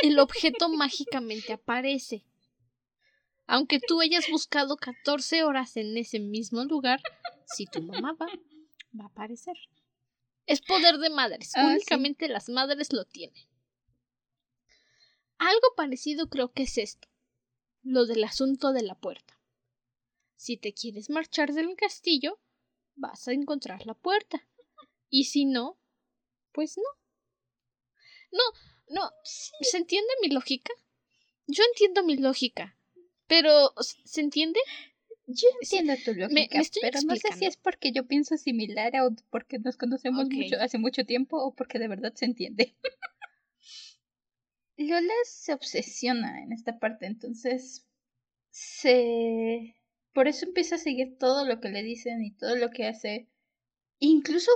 [0.03, 2.25] El objeto mágicamente aparece.
[3.47, 7.01] Aunque tú hayas buscado 14 horas en ese mismo lugar,
[7.45, 8.27] si tu mamá va,
[8.99, 9.57] va a aparecer.
[10.47, 11.53] Es poder de madres.
[11.55, 13.47] Ah, Únicamente las madres lo tienen.
[15.39, 17.09] Algo parecido creo que es esto.
[17.83, 19.39] Lo del asunto de la puerta.
[20.35, 22.39] Si te quieres marchar del castillo,
[22.95, 24.47] vas a encontrar la puerta.
[25.09, 25.79] Y si no,
[26.53, 26.85] pues no.
[28.33, 28.43] No,
[28.89, 29.11] no.
[29.23, 30.73] ¿Se entiende mi lógica?
[31.47, 32.77] Yo entiendo mi lógica.
[33.27, 34.61] Pero, ¿se entiende?
[35.27, 39.59] Yo entiendo tu lógica, pero no sé si es porque yo pienso similar o porque
[39.59, 42.75] nos conocemos mucho hace mucho tiempo o porque de verdad se entiende.
[44.79, 47.87] Lola se obsesiona en esta parte, entonces
[48.51, 49.75] se
[50.17, 53.29] por eso empieza a seguir todo lo que le dicen y todo lo que hace.
[53.99, 54.51] Incluso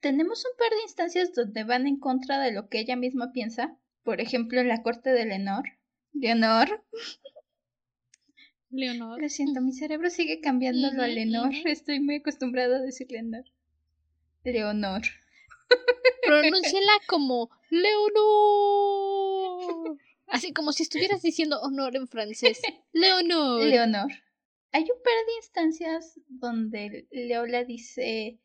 [0.00, 3.76] tenemos un par de instancias donde van en contra de lo que ella misma piensa.
[4.02, 5.64] Por ejemplo, en la corte de Leonor.
[6.14, 6.82] Leonor.
[8.70, 9.20] Leonor.
[9.20, 11.52] Lo siento, mi cerebro sigue cambiándolo a Leonor.
[11.66, 13.44] Estoy muy acostumbrada a decir Leonor.
[14.42, 15.02] Leonor.
[16.26, 17.98] Pronúnciala como Leonor.
[20.26, 22.60] Así como si estuvieras diciendo honor en francés.
[22.92, 23.64] Leonor.
[23.64, 24.10] Leonor.
[24.72, 28.38] Hay un par de instancias donde Leola dice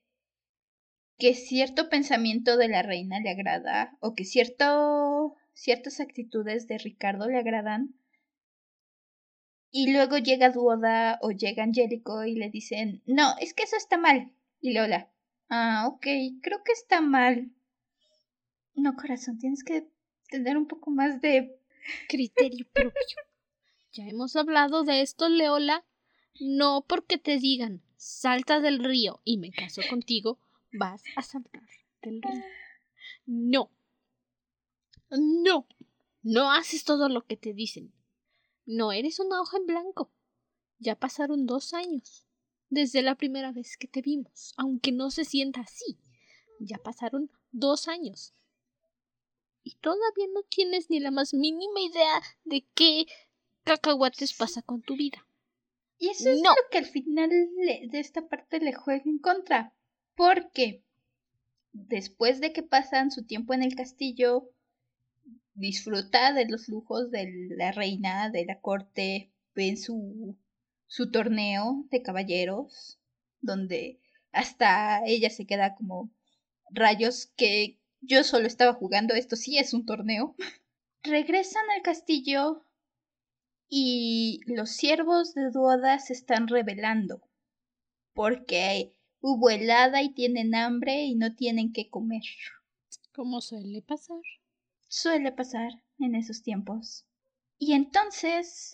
[1.17, 7.27] que cierto pensamiento de la reina le agrada o que cierto ciertas actitudes de Ricardo
[7.27, 7.95] le agradan
[9.71, 13.97] y luego llega Duoda o llega Angélico y le dicen, no, es que eso está
[13.97, 14.31] mal.
[14.61, 15.11] Y Lola,
[15.49, 16.05] ah, ok,
[16.41, 17.51] creo que está mal.
[18.75, 19.87] No, corazón, tienes que
[20.29, 21.59] tener un poco más de
[22.07, 22.93] criterio propio.
[23.91, 25.83] Ya hemos hablado de esto, Leola.
[26.39, 30.37] No porque te digan salta del río y me caso contigo,
[30.71, 31.63] vas a saltar
[32.03, 32.43] del río.
[33.25, 33.71] No.
[35.09, 35.67] No.
[36.21, 37.91] No haces todo lo que te dicen.
[38.67, 40.11] No eres una hoja en blanco.
[40.77, 42.28] Ya pasaron dos años
[42.69, 45.97] desde la primera vez que te vimos, aunque no se sienta así.
[46.59, 48.33] Ya pasaron dos años.
[49.63, 53.05] Y todavía no tienes ni la más mínima idea de qué
[53.63, 55.25] cacahuates pasa con tu vida.
[55.97, 59.73] Y eso es lo que al final de esta parte le juega en contra.
[60.15, 60.81] Porque
[61.73, 64.49] después de que pasan su tiempo en el castillo,
[65.53, 70.37] disfruta de los lujos de la reina, de la corte, ven su,
[70.89, 72.99] su torneo de caballeros,
[73.41, 76.11] donde hasta ella se queda como
[76.71, 80.35] rayos, ¿qué, yo solo estaba jugando, esto sí es un torneo.
[81.03, 82.65] Regresan al castillo
[83.69, 87.21] y los siervos de Duoda se están rebelando
[88.13, 92.23] porque hubo helada y tienen hambre y no tienen que comer.
[93.13, 94.21] Como suele pasar.
[94.87, 97.05] Suele pasar en esos tiempos.
[97.59, 98.73] Y entonces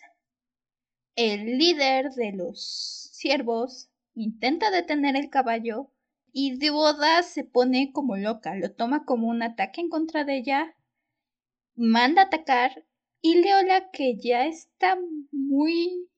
[1.15, 5.91] el líder de los siervos intenta detener el caballo
[6.31, 10.75] y Duoda se pone como loca, lo toma como un ataque en contra de ella,
[11.75, 12.85] manda atacar
[13.21, 14.97] y Leola que ya está
[15.31, 16.09] muy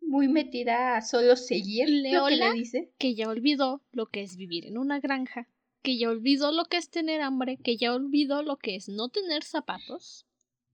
[0.00, 2.92] muy metida a solo seguir Leola, lo que le dice.
[2.98, 5.46] Que ya olvidó lo que es vivir en una granja,
[5.82, 9.08] que ya olvidó lo que es tener hambre, que ya olvidó lo que es no
[9.08, 10.26] tener zapatos.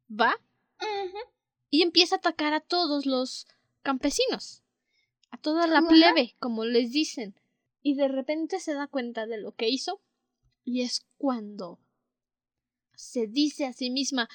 [0.09, 0.37] Va
[1.71, 3.47] y empieza a atacar a todos los
[3.83, 4.63] campesinos,
[5.31, 7.35] a toda la plebe, como les dicen.
[7.83, 10.01] Y de repente se da cuenta de lo que hizo
[10.65, 11.79] y es cuando
[12.95, 14.29] se dice a sí misma,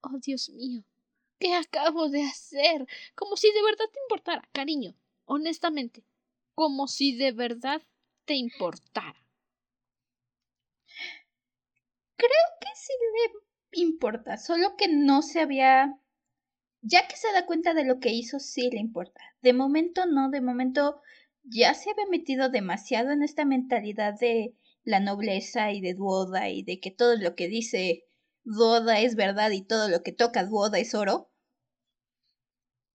[0.00, 0.84] oh Dios mío,
[1.38, 2.86] ¿Qué acabo de hacer?
[3.14, 4.94] Como si de verdad te importara, cariño.
[5.24, 6.04] Honestamente,
[6.54, 7.80] como si de verdad
[8.24, 9.24] te importara.
[12.16, 12.92] Creo que sí
[13.72, 16.00] le importa, solo que no se había...
[16.82, 19.20] Ya que se da cuenta de lo que hizo, sí le importa.
[19.42, 21.00] De momento no, de momento
[21.42, 24.54] ya se había metido demasiado en esta mentalidad de
[24.84, 28.04] la nobleza y de Duoda y de que todo lo que dice
[28.44, 31.30] Duoda es verdad y todo lo que toca Duoda es oro.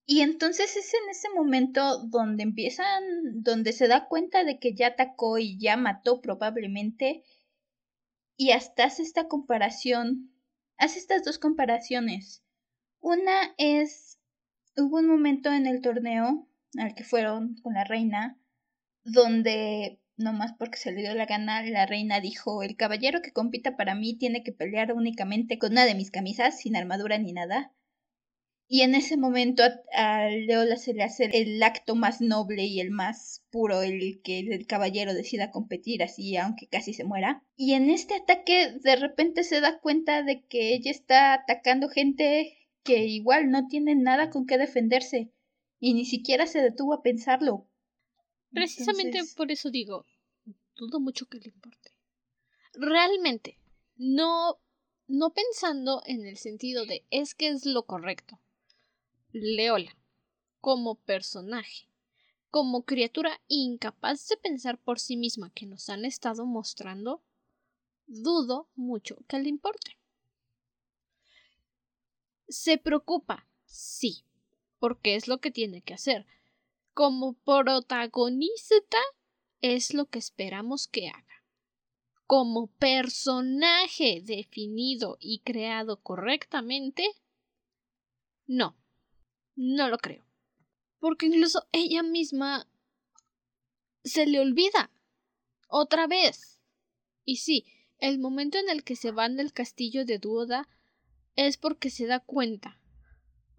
[0.05, 3.03] Y entonces es en ese momento donde empiezan,
[3.41, 7.23] donde se da cuenta de que ya atacó y ya mató probablemente.
[8.35, 10.33] Y hasta hace esta comparación,
[10.77, 12.42] hace estas dos comparaciones.
[13.03, 14.17] Una es,
[14.75, 16.47] hubo un momento en el torneo
[16.79, 18.39] al que fueron con la reina,
[19.03, 23.31] donde, no más porque se le dio la gana, la reina dijo, el caballero que
[23.31, 27.33] compita para mí tiene que pelear únicamente con una de mis camisas, sin armadura ni
[27.33, 27.73] nada
[28.73, 29.61] y en ese momento
[29.93, 34.39] a, Leola se le hace el acto más noble y el más puro, el que
[34.39, 37.43] el caballero decida competir así, aunque casi se muera.
[37.55, 42.57] Y en este ataque de repente se da cuenta de que ella está atacando gente
[42.83, 45.31] que igual no tiene nada con qué defenderse
[45.79, 47.67] y ni siquiera se detuvo a pensarlo.
[48.51, 50.05] Precisamente por eso digo,
[50.75, 51.91] dudo mucho que le importe.
[52.73, 53.57] Realmente,
[53.95, 54.59] no
[55.07, 58.39] no pensando en el sentido de es que es lo correcto.
[59.31, 59.95] Leola,
[60.61, 61.89] como personaje,
[62.49, 67.21] como criatura incapaz de pensar por sí misma que nos han estado mostrando,
[68.07, 69.97] dudo mucho que le importe.
[72.47, 74.25] Se preocupa, sí,
[74.79, 76.25] porque es lo que tiene que hacer.
[76.93, 78.99] Como protagonista
[79.61, 81.43] es lo que esperamos que haga.
[82.27, 87.03] Como personaje definido y creado correctamente,
[88.45, 88.75] no.
[89.55, 90.25] No lo creo.
[90.99, 92.67] Porque incluso ella misma
[94.03, 94.91] se le olvida.
[95.67, 96.61] Otra vez.
[97.25, 97.65] Y sí,
[97.99, 100.67] el momento en el que se van del castillo de Duoda
[101.35, 102.79] es porque se da cuenta.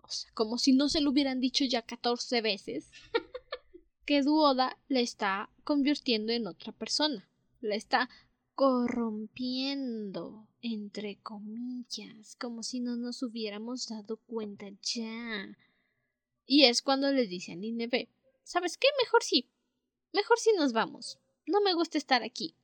[0.03, 2.91] O sea, como si no se lo hubieran dicho ya catorce veces.
[4.05, 7.29] que Duoda le está convirtiendo en otra persona.
[7.61, 8.11] La está
[8.55, 15.57] corrompiendo, entre comillas, como si no nos hubiéramos dado cuenta ya.
[16.47, 18.11] Y es cuando les dice a Nineve,
[18.43, 18.89] ¿sabes qué?
[19.03, 19.51] Mejor sí.
[20.13, 21.19] Mejor sí nos vamos.
[21.47, 22.55] No me gusta estar aquí.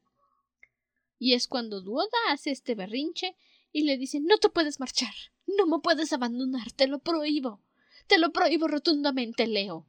[1.19, 3.37] Y es cuando Duoda hace este berrinche
[3.73, 5.15] y le dice, no te puedes marchar.
[5.47, 6.73] No me puedes abandonar.
[6.73, 7.63] Te lo prohíbo.
[8.07, 9.87] Te lo prohíbo rotundamente, Leo.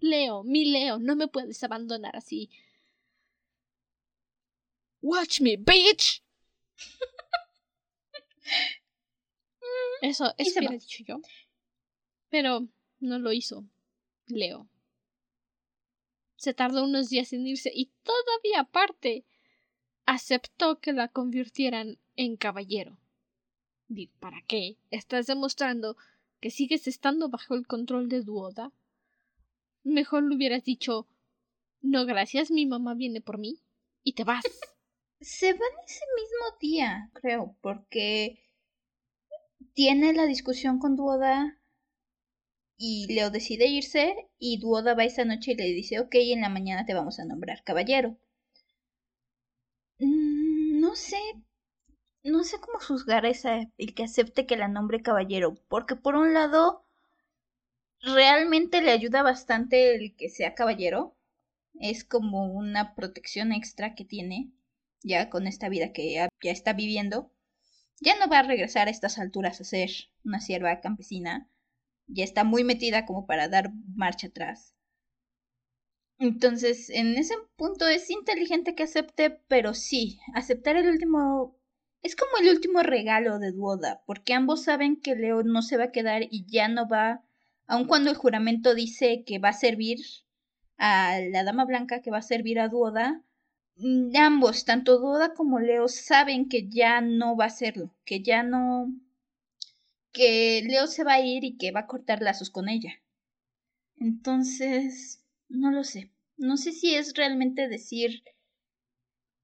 [0.00, 2.50] Leo, mi Leo, no me puedes abandonar así.
[5.00, 6.22] Watch me, bitch.
[10.00, 11.20] Eso, eso hubiera dicho yo.
[12.28, 12.68] Pero
[13.00, 13.64] no lo hizo.
[14.26, 14.68] Leo.
[16.36, 19.24] Se tardó unos días en irse y todavía aparte
[20.08, 22.96] aceptó que la convirtieran en caballero.
[24.20, 24.78] ¿Para qué?
[24.90, 25.98] ¿Estás demostrando
[26.40, 28.72] que sigues estando bajo el control de Duoda?
[29.84, 31.06] Mejor le hubieras dicho
[31.82, 33.60] No, gracias, mi mamá viene por mí
[34.02, 34.44] y te vas.
[35.20, 38.42] Se van ese mismo día, creo, porque
[39.74, 41.60] tiene la discusión con Duoda
[42.78, 46.48] y Leo decide irse y Duoda va esa noche y le dice, ok, en la
[46.48, 48.16] mañana te vamos a nombrar caballero.
[50.88, 51.18] No sé,
[52.22, 56.32] no sé cómo juzgar esa, el que acepte que la nombre caballero, porque por un
[56.32, 56.86] lado,
[58.00, 61.14] realmente le ayuda bastante el que sea caballero,
[61.74, 64.50] es como una protección extra que tiene,
[65.02, 67.30] ya con esta vida que ya, ya está viviendo,
[68.00, 69.90] ya no va a regresar a estas alturas a ser
[70.24, 71.50] una sierva campesina,
[72.06, 74.74] ya está muy metida como para dar marcha atrás.
[76.18, 81.58] Entonces, en ese punto es inteligente que acepte, pero sí, aceptar el último
[82.02, 85.84] es como el último regalo de Duoda, porque ambos saben que Leo no se va
[85.84, 87.24] a quedar y ya no va,
[87.66, 89.98] aun cuando el juramento dice que va a servir
[90.76, 93.22] a la Dama Blanca, que va a servir a Duoda,
[93.76, 98.42] mm, ambos, tanto Duoda como Leo, saben que ya no va a hacerlo, que ya
[98.42, 98.92] no,
[100.12, 102.92] que Leo se va a ir y que va a cortar lazos con ella.
[103.96, 106.10] Entonces, no lo sé.
[106.36, 108.22] No sé si es realmente decir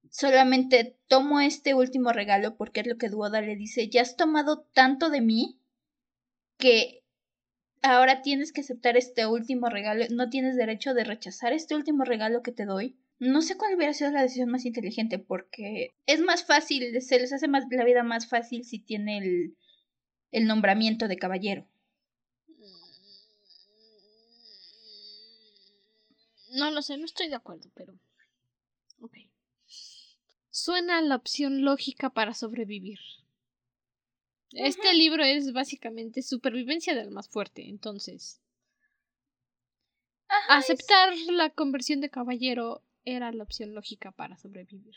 [0.09, 4.61] solamente tomo este último regalo porque es lo que Duoda le dice, ya has tomado
[4.73, 5.59] tanto de mí
[6.57, 7.03] que
[7.81, 12.41] ahora tienes que aceptar este último regalo, no tienes derecho de rechazar este último regalo
[12.41, 12.95] que te doy.
[13.19, 17.31] No sé cuál hubiera sido la decisión más inteligente porque es más fácil, se les
[17.33, 19.57] hace más la vida más fácil si tiene el,
[20.31, 21.67] el nombramiento de caballero.
[26.55, 27.93] No lo sé, no estoy de acuerdo, pero...
[28.99, 29.17] Ok
[30.55, 32.99] suena la opción lógica para sobrevivir.
[34.51, 38.39] Este libro es básicamente supervivencia del más fuerte, entonces.
[40.47, 44.95] aceptar la conversión de caballero era la opción lógica para sobrevivir.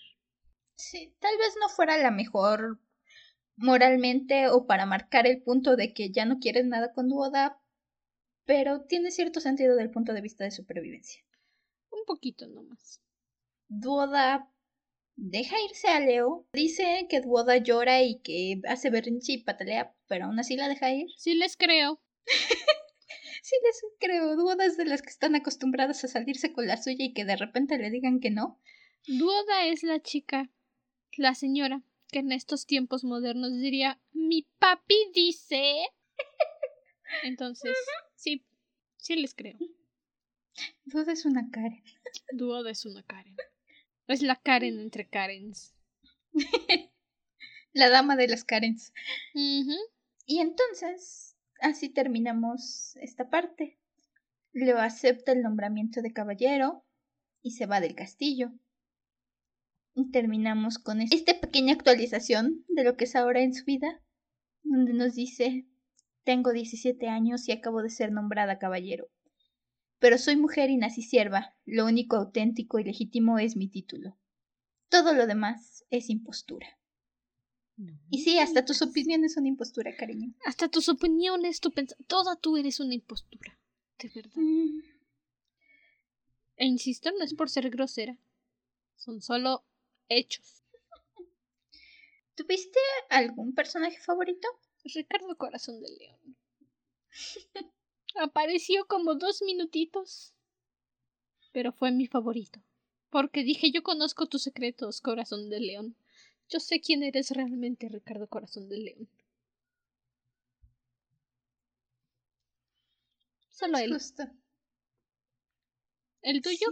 [0.77, 2.79] Sí, tal vez no fuera la mejor
[3.57, 7.61] moralmente o para marcar el punto de que ya no quieres nada con Duoda,
[8.45, 11.21] pero tiene cierto sentido del punto de vista de supervivencia.
[11.99, 13.01] Un poquito nomás.
[13.69, 14.51] Duoda
[15.17, 16.47] deja irse a Leo.
[16.53, 20.93] Dice que Duoda llora y que hace berrinche y patalea, pero aún así la deja
[20.93, 21.09] ir.
[21.17, 22.01] Sí les creo.
[23.43, 24.37] sí les creo.
[24.37, 27.37] Duoda es de las que están acostumbradas a salirse con la suya y que de
[27.37, 28.61] repente le digan que no.
[29.07, 30.51] Duoda es la chica,
[31.17, 35.75] la señora, que en estos tiempos modernos diría mi papi dice.
[37.25, 37.77] Entonces,
[38.15, 38.45] sí,
[38.97, 39.57] sí les creo.
[40.85, 41.83] Duoda es una Karen.
[42.33, 43.37] Duoda es una Karen.
[44.07, 45.75] Es la Karen entre Karens.
[47.73, 48.93] la dama de las Karens.
[49.35, 53.79] Y entonces, así terminamos esta parte.
[54.53, 56.85] Leo acepta el nombramiento de caballero
[57.43, 58.53] y se va del castillo.
[59.95, 64.01] Y terminamos con esta pequeña actualización de lo que es ahora en su vida,
[64.63, 65.67] donde nos dice,
[66.25, 69.09] tengo 17 años y acabo de ser nombrada caballero.
[69.99, 71.57] Pero soy mujer y nací sierva.
[71.65, 74.17] Lo único auténtico y legítimo es mi título.
[74.89, 76.79] Todo lo demás es impostura.
[78.11, 80.35] Y sí, hasta tus opiniones son impostura, cariño.
[80.45, 83.57] Hasta tus opiniones, tu pensamiento, toda tú eres una impostura.
[83.99, 84.33] De verdad.
[84.35, 84.81] Mm.
[86.57, 88.19] E insisto, no es por ser grosera.
[88.97, 89.65] Son solo
[90.09, 90.65] hechos.
[92.35, 92.81] ¿Tuviste
[93.11, 94.49] algún personaje favorito?
[94.85, 96.37] Ricardo Corazón de León.
[98.19, 100.35] Apareció como dos minutitos.
[101.53, 102.61] Pero fue mi favorito.
[103.11, 105.97] Porque dije yo conozco tus secretos, corazón de león.
[106.49, 109.09] Yo sé quién eres realmente, Ricardo Corazón de León.
[113.51, 113.97] Solo él.
[116.23, 116.69] ¿El tuyo?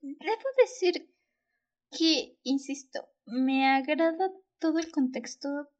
[0.00, 1.12] Debo decir
[1.90, 5.70] que, insisto, me agrada todo el contexto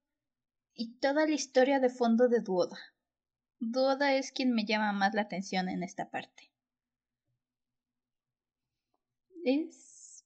[0.74, 2.95] y toda la historia de fondo de Duoda.
[3.60, 6.50] Duda es quien me llama más la atención en esta parte.
[9.44, 10.24] Es...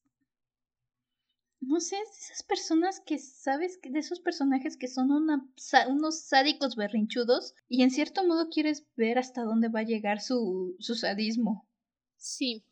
[1.60, 5.46] No sé, es de esas personas que sabes, de esos personajes que son una,
[5.88, 10.74] unos sádicos berrinchudos y en cierto modo quieres ver hasta dónde va a llegar su,
[10.78, 11.68] su sadismo.
[12.16, 12.64] Sí,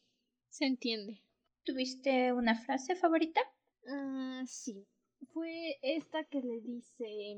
[0.49, 1.23] se entiende.
[1.65, 3.41] ¿Tuviste una frase favorita?
[3.87, 4.87] Ah, sí.
[5.33, 7.37] Fue esta que le dice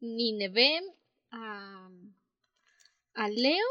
[0.00, 0.80] Nineveh
[1.30, 1.90] a,
[3.28, 3.66] Leo.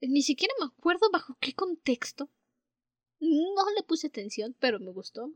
[0.00, 2.28] Ni siquiera me acuerdo bajo qué contexto.
[3.20, 5.32] No le puse atención, pero me gustó.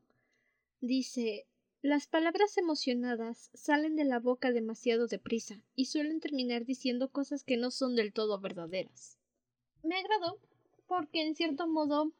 [0.80, 1.46] Dice
[1.82, 7.56] las palabras emocionadas salen de la boca demasiado deprisa y suelen terminar diciendo cosas que
[7.56, 9.18] no son del todo verdaderas.
[9.84, 10.40] Me agradó
[10.88, 12.12] porque en cierto modo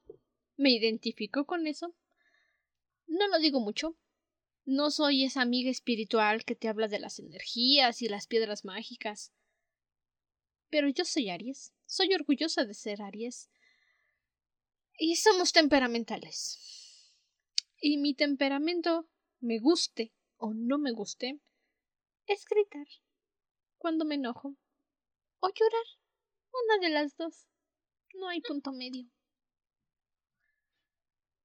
[0.57, 1.93] me identifico con eso.
[3.09, 3.97] No lo digo mucho,
[4.67, 9.33] no soy esa amiga espiritual que te habla de las energías y las piedras mágicas.
[10.69, 11.73] Pero yo soy Aries.
[11.87, 13.49] Soy orgullosa de ser Aries.
[14.99, 16.59] Y somos temperamentales.
[17.81, 19.09] Y mi temperamento,
[19.39, 21.39] me guste o no me guste,
[22.27, 22.87] es gritar
[23.79, 24.57] cuando me enojo
[25.39, 25.87] o llorar.
[26.65, 27.47] Una de las dos.
[28.15, 29.09] No hay punto medio.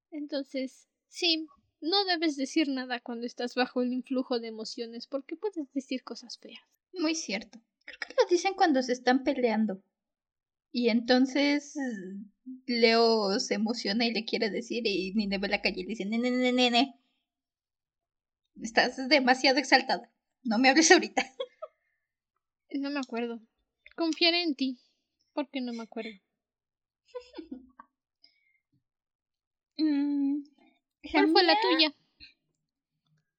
[0.09, 1.47] Entonces, sí,
[1.81, 6.37] no debes decir nada cuando estás bajo el influjo de emociones porque puedes decir cosas
[6.37, 6.61] feas.
[6.93, 7.59] Muy cierto.
[7.85, 9.83] Creo que lo dicen cuando se están peleando.
[10.71, 11.75] Y entonces
[12.65, 16.05] Leo se emociona y le quiere decir y ni ve la calle y le dice,
[16.05, 16.99] nene, nene, nene.
[18.61, 20.11] Estás demasiado exaltada.
[20.43, 21.25] No me hables ahorita.
[22.73, 23.41] No me acuerdo.
[23.97, 24.79] Confiaré en ti.
[25.33, 26.11] Porque no me acuerdo.
[29.77, 30.43] Mm,
[31.09, 31.95] ¿Cuál fue la tuya?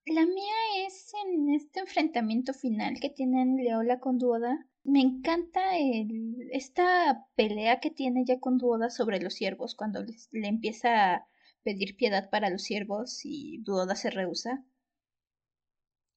[0.06, 4.66] La mía es en este enfrentamiento final que tienen Leola con Duoda.
[4.82, 10.48] Me encanta el, esta pelea que tiene ya con Duoda sobre los siervos cuando le
[10.48, 11.26] empieza a
[11.62, 14.64] pedir piedad para los siervos y Duoda se rehúsa.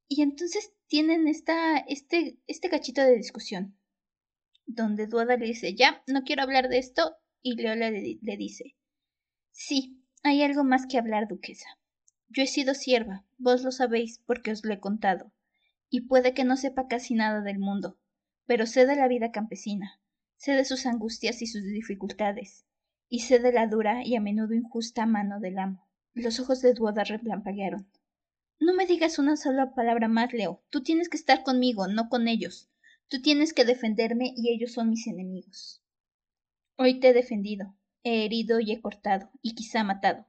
[0.07, 3.77] Y entonces tienen esta, este, este cachito de discusión
[4.65, 8.75] donde Duoda le dice, ya, no quiero hablar de esto, y Leola le, le dice,
[9.51, 11.67] sí, hay algo más que hablar, duquesa.
[12.29, 15.31] Yo he sido sierva, vos lo sabéis porque os lo he contado,
[15.87, 17.99] y puede que no sepa casi nada del mundo,
[18.47, 20.01] pero sé de la vida campesina,
[20.35, 22.65] sé de sus angustias y sus dificultades,
[23.07, 25.87] y sé de la dura y a menudo injusta mano del amo.
[26.15, 27.87] Los ojos de Duoda relampaguearon.
[28.59, 30.63] No me digas una sola palabra más, Leo.
[30.71, 32.71] Tú tienes que estar conmigo, no con ellos.
[33.09, 35.83] Tú tienes que defenderme y ellos son mis enemigos.
[36.77, 40.25] Hoy te he defendido, he herido y he cortado, y quizá matado.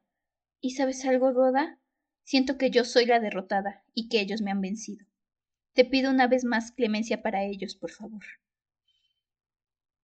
[0.61, 1.79] ¿Y sabes algo, Duoda?
[2.25, 5.07] Siento que yo soy la derrotada y que ellos me han vencido.
[5.75, 8.25] Te pido una vez más clemencia para ellos, por favor.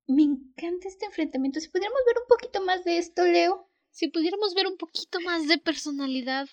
[0.06, 1.60] Me encanta este enfrentamiento.
[1.60, 3.66] Si pudiéramos ver un poquito más de esto, Leo.
[3.90, 6.48] Si pudiéramos ver un poquito más de personalidad,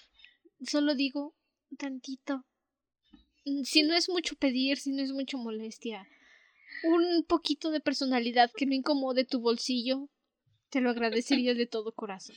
[0.65, 1.35] solo digo
[1.77, 2.45] tantito.
[3.63, 6.07] Si no es mucho pedir, si no es mucho molestia,
[6.83, 10.09] un poquito de personalidad que no incomode tu bolsillo,
[10.69, 12.35] te lo agradecería de todo corazón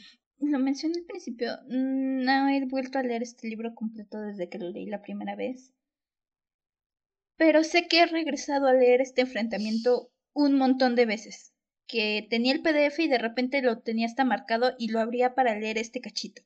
[0.50, 4.70] lo mencioné al principio, no he vuelto a leer este libro completo desde que lo
[4.70, 5.72] leí la primera vez.
[7.36, 11.52] Pero sé que he regresado a leer este enfrentamiento un montón de veces.
[11.86, 15.58] Que tenía el PDF y de repente lo tenía hasta marcado y lo abría para
[15.58, 16.42] leer este cachito.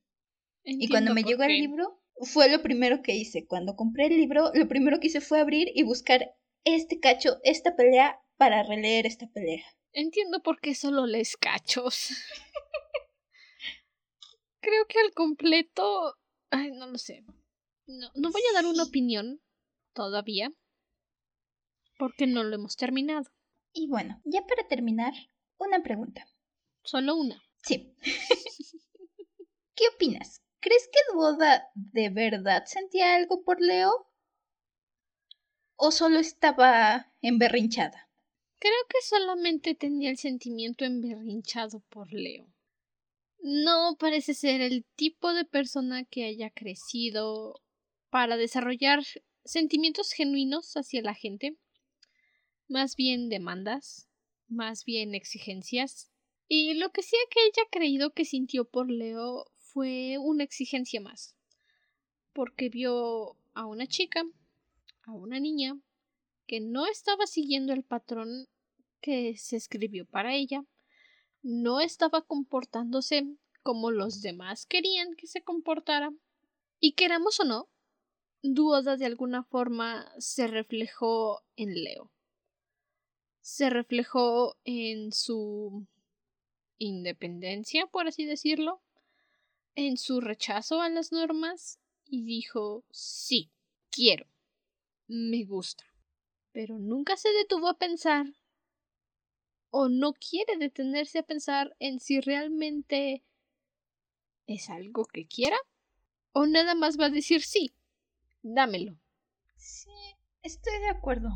[0.65, 3.47] y cuando me llegó el libro, fue lo primero que hice.
[3.47, 6.35] Cuando compré el libro, lo primero que hice fue abrir y buscar
[6.65, 9.65] este cacho, esta pelea, para releer esta pelea.
[9.97, 12.11] Entiendo por qué solo lees cachos.
[14.61, 16.19] creo que al completo.
[16.51, 17.25] Ay, no lo sé.
[17.87, 19.41] No, no voy a dar una opinión
[19.95, 20.53] todavía.
[21.99, 23.25] Porque no lo hemos terminado.
[23.73, 25.15] Y bueno, ya para terminar,
[25.57, 26.27] una pregunta.
[26.83, 27.43] Solo una.
[27.63, 27.97] Sí.
[29.75, 30.43] ¿Qué opinas?
[30.61, 34.11] ¿Crees que Duoda de verdad sentía algo por Leo?
[35.77, 38.06] ¿O solo estaba emberrinchada?
[38.59, 42.57] Creo que solamente tenía el sentimiento emberrinchado por Leo
[43.47, 47.63] no parece ser el tipo de persona que haya crecido
[48.11, 49.05] para desarrollar
[49.45, 51.57] sentimientos genuinos hacia la gente,
[52.69, 54.09] más bien demandas,
[54.49, 56.11] más bien exigencias.
[56.49, 61.37] Y lo que sea que haya creído que sintió por Leo fue una exigencia más,
[62.33, 64.25] porque vio a una chica,
[65.03, 65.79] a una niña,
[66.47, 68.49] que no estaba siguiendo el patrón
[69.01, 70.65] que se escribió para ella,
[71.43, 73.27] no estaba comportándose
[73.63, 76.13] como los demás querían que se comportara.
[76.79, 77.69] Y queramos o no,
[78.43, 82.13] Duoda de alguna forma se reflejó en Leo.
[83.41, 85.87] Se reflejó en su
[86.79, 88.83] independencia, por así decirlo,
[89.75, 93.51] en su rechazo a las normas y dijo sí,
[93.91, 94.27] quiero,
[95.07, 95.85] me gusta.
[96.57, 98.25] Pero nunca se detuvo a pensar
[99.69, 103.23] o no quiere detenerse a pensar en si realmente
[104.47, 105.59] es algo que quiera
[106.33, 107.75] o nada más va a decir sí,
[108.41, 108.99] dámelo.
[109.57, 109.91] Sí,
[110.41, 111.29] estoy de acuerdo.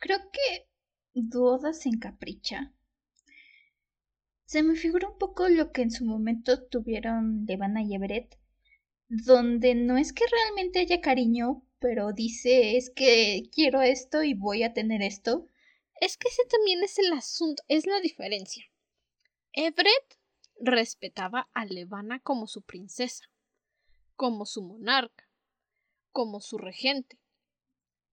[0.00, 0.66] Creo que
[1.12, 2.74] Duoda se encapricha.
[4.44, 8.40] Se me figura un poco lo que en su momento tuvieron Levana y Everett,
[9.06, 14.62] donde no es que realmente haya cariño, pero dice es que quiero esto y voy
[14.62, 15.48] a tener esto,
[16.00, 18.64] es que ese también es el asunto, es la diferencia.
[19.52, 20.18] Everett
[20.60, 23.24] respetaba a Levana como su princesa,
[24.16, 25.28] como su monarca,
[26.10, 27.18] como su regente.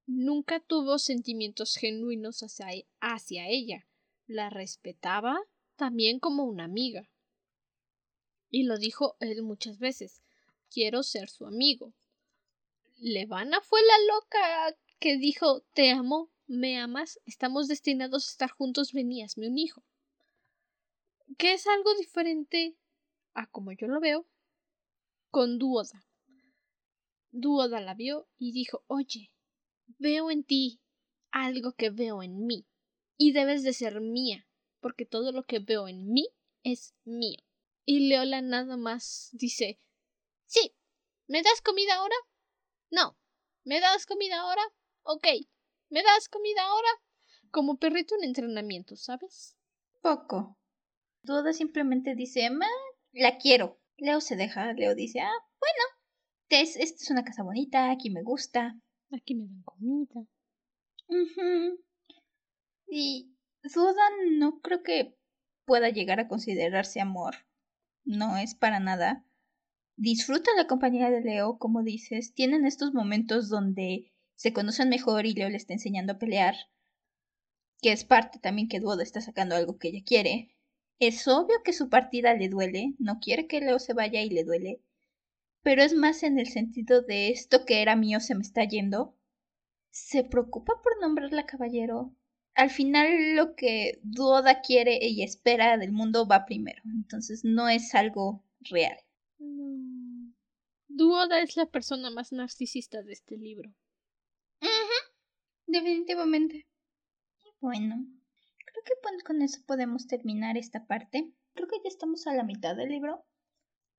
[0.06, 2.68] Nunca tuvo sentimientos genuinos hacia,
[3.00, 3.88] hacia ella.
[4.28, 5.40] La respetaba
[5.76, 7.10] también como una amiga.
[8.50, 10.22] Y lo dijo él muchas veces.
[10.70, 11.94] Quiero ser su amigo.
[13.02, 18.94] Levana fue la loca que dijo Te amo me amas, estamos destinados a estar juntos,
[18.94, 19.84] veníasme un hijo.
[21.38, 22.78] Que es algo diferente
[23.34, 24.28] a como yo lo veo,
[25.30, 26.06] con Duoda.
[27.32, 29.32] Duoda la vio y dijo, oye,
[29.98, 30.82] veo en ti
[31.32, 32.68] algo que veo en mí,
[33.16, 34.46] y debes de ser mía,
[34.82, 36.28] porque todo lo que veo en mí
[36.64, 37.40] es mío.
[37.86, 39.80] Y Leola nada más dice,
[40.46, 40.76] sí,
[41.28, 42.16] ¿me das comida ahora?
[42.92, 43.18] No.
[43.64, 44.62] ¿Me das comida ahora?
[45.04, 45.26] Ok.
[45.90, 46.90] ¿Me das comida ahora?
[47.50, 49.58] Como perrito en entrenamiento, ¿sabes?
[50.02, 50.58] Poco.
[51.24, 52.68] Duda simplemente dice, ma,
[53.12, 53.80] la quiero.
[53.98, 54.74] Leo se deja.
[54.74, 55.84] Leo dice, ah, bueno.
[56.50, 58.78] Esta es una casa bonita, aquí me gusta.
[59.12, 60.28] Aquí me dan comida.
[62.88, 63.34] Y
[63.64, 65.18] Duda no creo que
[65.66, 67.36] pueda llegar a considerarse amor.
[68.04, 69.26] No es para nada.
[70.04, 72.34] Disfruta la compañía de Leo, como dices.
[72.34, 76.56] Tienen estos momentos donde se conocen mejor y Leo le está enseñando a pelear.
[77.84, 80.58] Que es parte también que Duoda está sacando algo que ella quiere.
[80.98, 84.44] Es obvio que su partida le duele, no quiere que Leo se vaya y le
[84.44, 84.82] duele.
[85.62, 89.16] Pero es más en el sentido de esto que era mío se me está yendo.
[89.92, 92.12] Se preocupa por nombrarla caballero.
[92.56, 96.82] Al final lo que Duoda quiere y espera del mundo va primero.
[96.86, 98.98] Entonces no es algo real.
[100.94, 103.74] Duoda es la persona más narcisista de este libro.
[105.66, 106.68] Definitivamente.
[107.62, 108.06] Bueno,
[108.66, 111.32] creo que con eso podemos terminar esta parte.
[111.54, 113.26] Creo que ya estamos a la mitad del libro.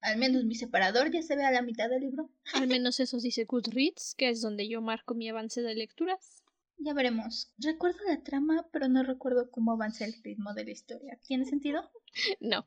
[0.03, 2.31] Al menos mi separador ya se ve a la mitad del libro.
[2.53, 6.45] Al menos eso dice Goodreads, que es donde yo marco mi avance de lecturas.
[6.77, 7.55] Ya veremos.
[7.57, 11.19] Recuerdo la trama, pero no recuerdo cómo avanza el ritmo de la historia.
[11.27, 11.91] ¿Tiene sentido?
[12.41, 12.67] No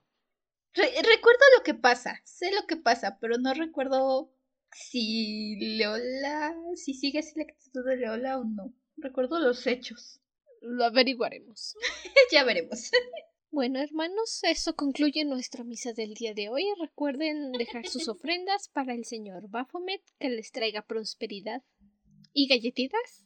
[0.76, 4.32] recuerdo lo que pasa, sé lo que pasa, pero no recuerdo
[4.74, 8.74] si Leola, si sigue así la actitud de Leola o no.
[8.98, 10.20] Recuerdo los hechos.
[10.62, 11.76] Lo averiguaremos.
[12.32, 12.92] ya veremos.
[13.52, 16.66] Bueno, hermanos, eso concluye nuestra misa del día de hoy.
[16.80, 21.64] Recuerden dejar sus ofrendas para el señor Baphomet, que les traiga prosperidad.
[22.34, 23.26] ¿Y galletitas?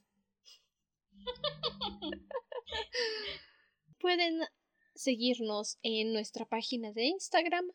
[3.99, 4.41] Pueden
[4.99, 7.65] seguirnos en nuestra página de Instagram.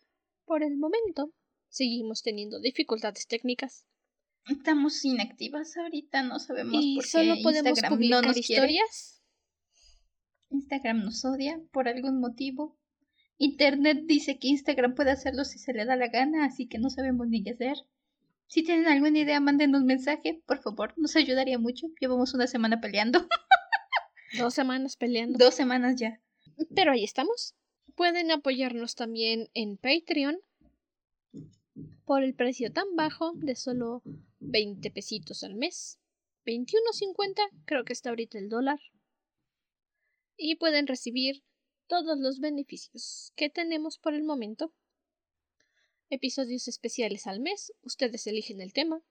[0.44, 1.32] Por el momento,
[1.68, 3.86] seguimos teniendo dificultades técnicas.
[4.46, 9.22] Estamos inactivas ahorita, no sabemos y por qué solo podemos Instagram publicar no nos historias.
[10.50, 12.78] Instagram nos odia por algún motivo.
[13.38, 16.90] Internet dice que Instagram puede hacerlo si se le da la gana, así que no
[16.90, 17.78] sabemos ni qué hacer.
[18.48, 21.86] Si tienen alguna idea, manden un mensaje, por favor, nos ayudaría mucho.
[21.98, 23.26] Llevamos una semana peleando.
[24.38, 25.38] Dos semanas peleando.
[25.38, 26.20] Dos semanas ya.
[26.74, 27.54] Pero ahí estamos.
[27.94, 30.40] Pueden apoyarnos también en Patreon
[32.04, 34.02] por el precio tan bajo de solo
[34.40, 35.98] 20 pesitos al mes.
[36.46, 38.80] 21.50 creo que está ahorita el dólar.
[40.36, 41.44] Y pueden recibir
[41.86, 44.72] todos los beneficios que tenemos por el momento.
[46.10, 49.02] Episodios especiales al mes, ustedes eligen el tema.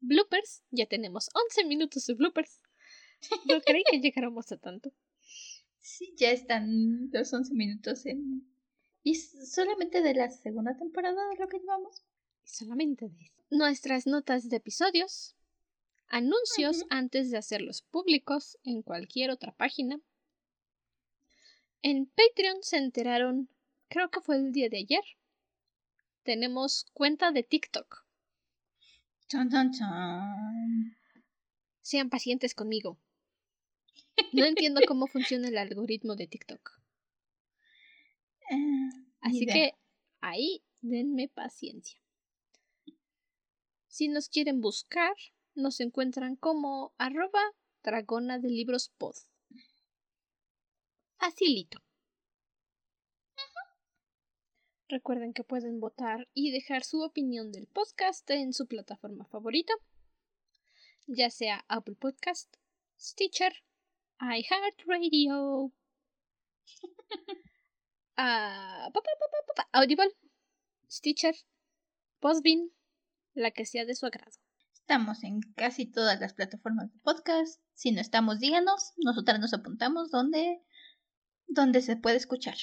[0.00, 2.60] Bloopers, ya tenemos 11 minutos de bloopers.
[3.44, 4.92] No creí que llegáramos a tanto.
[5.80, 8.46] Sí, ya están los 11 minutos en...
[9.02, 12.04] ¿Y solamente de la segunda temporada de lo que llevamos?
[12.44, 15.34] Solamente de Nuestras notas de episodios,
[16.08, 19.98] anuncios antes de hacerlos públicos en cualquier otra página.
[21.82, 23.48] En Patreon se enteraron,
[23.88, 25.04] creo que fue el día de ayer.
[26.22, 28.04] Tenemos cuenta de TikTok.
[29.28, 30.96] Chan, chan, chan.
[31.80, 32.98] Sean pacientes conmigo.
[34.32, 36.70] No entiendo cómo funciona el algoritmo de TikTok.
[38.50, 38.90] Ah,
[39.20, 39.74] Así que
[40.20, 42.00] ahí denme paciencia.
[43.88, 45.14] Si nos quieren buscar,
[45.54, 47.40] nos encuentran como arroba
[47.82, 49.14] dragona de libros pod.
[51.18, 51.82] Facilito.
[54.88, 59.72] Recuerden que pueden votar y dejar su opinión del podcast en su plataforma favorita,
[61.06, 62.56] ya sea Apple Podcast,
[62.98, 63.52] Stitcher
[64.20, 65.72] iHeartRadio.
[68.18, 68.90] uh,
[69.72, 70.10] Audible,
[70.90, 71.34] Stitcher,
[72.20, 72.70] Postbin,
[73.34, 74.36] la que sea de su agrado.
[74.74, 77.62] Estamos en casi todas las plataformas de podcast.
[77.74, 78.92] Si no estamos, díganos.
[78.98, 80.60] Nosotras nos apuntamos donde,
[81.46, 82.56] donde se puede escuchar.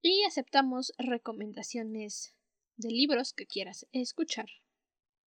[0.00, 2.36] Y aceptamos recomendaciones
[2.76, 4.46] de libros que quieras escuchar.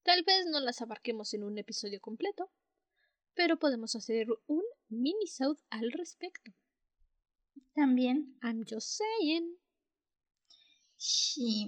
[0.04, 2.52] Tal vez no las abarquemos en un episodio completo,
[3.36, 6.52] pero podemos hacer un mini south al respecto.
[7.74, 8.38] También.
[8.42, 9.58] I'm just saying.
[10.96, 11.68] Sí.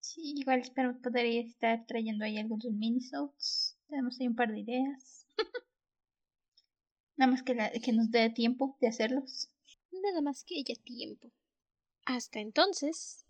[0.00, 3.76] Sí, igual espero poder estar trayendo ahí algunos mini souls.
[3.88, 5.26] Tenemos ahí un par de ideas.
[7.16, 9.50] Nada más que, que nos dé tiempo de hacerlos.
[9.92, 11.30] Nada más que haya tiempo.
[12.06, 13.24] Hasta entonces,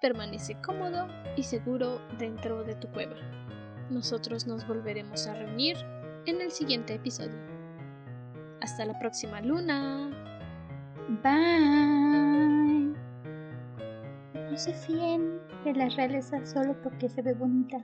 [0.00, 3.47] permanece cómodo y seguro dentro de tu cueva.
[3.90, 5.76] Nosotros nos volveremos a reunir
[6.26, 7.38] en el siguiente episodio.
[8.60, 10.10] Hasta la próxima luna.
[11.22, 12.92] Bye.
[14.50, 17.78] No se fíen de la realeza solo porque se ve bonita.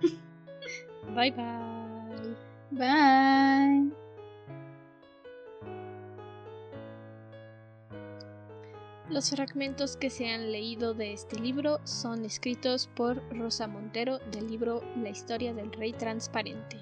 [1.14, 2.36] Bye bye.
[2.70, 4.05] Bye.
[9.08, 14.48] Los fragmentos que se han leído de este libro son escritos por Rosa Montero del
[14.48, 16.78] libro La historia del rey transparente.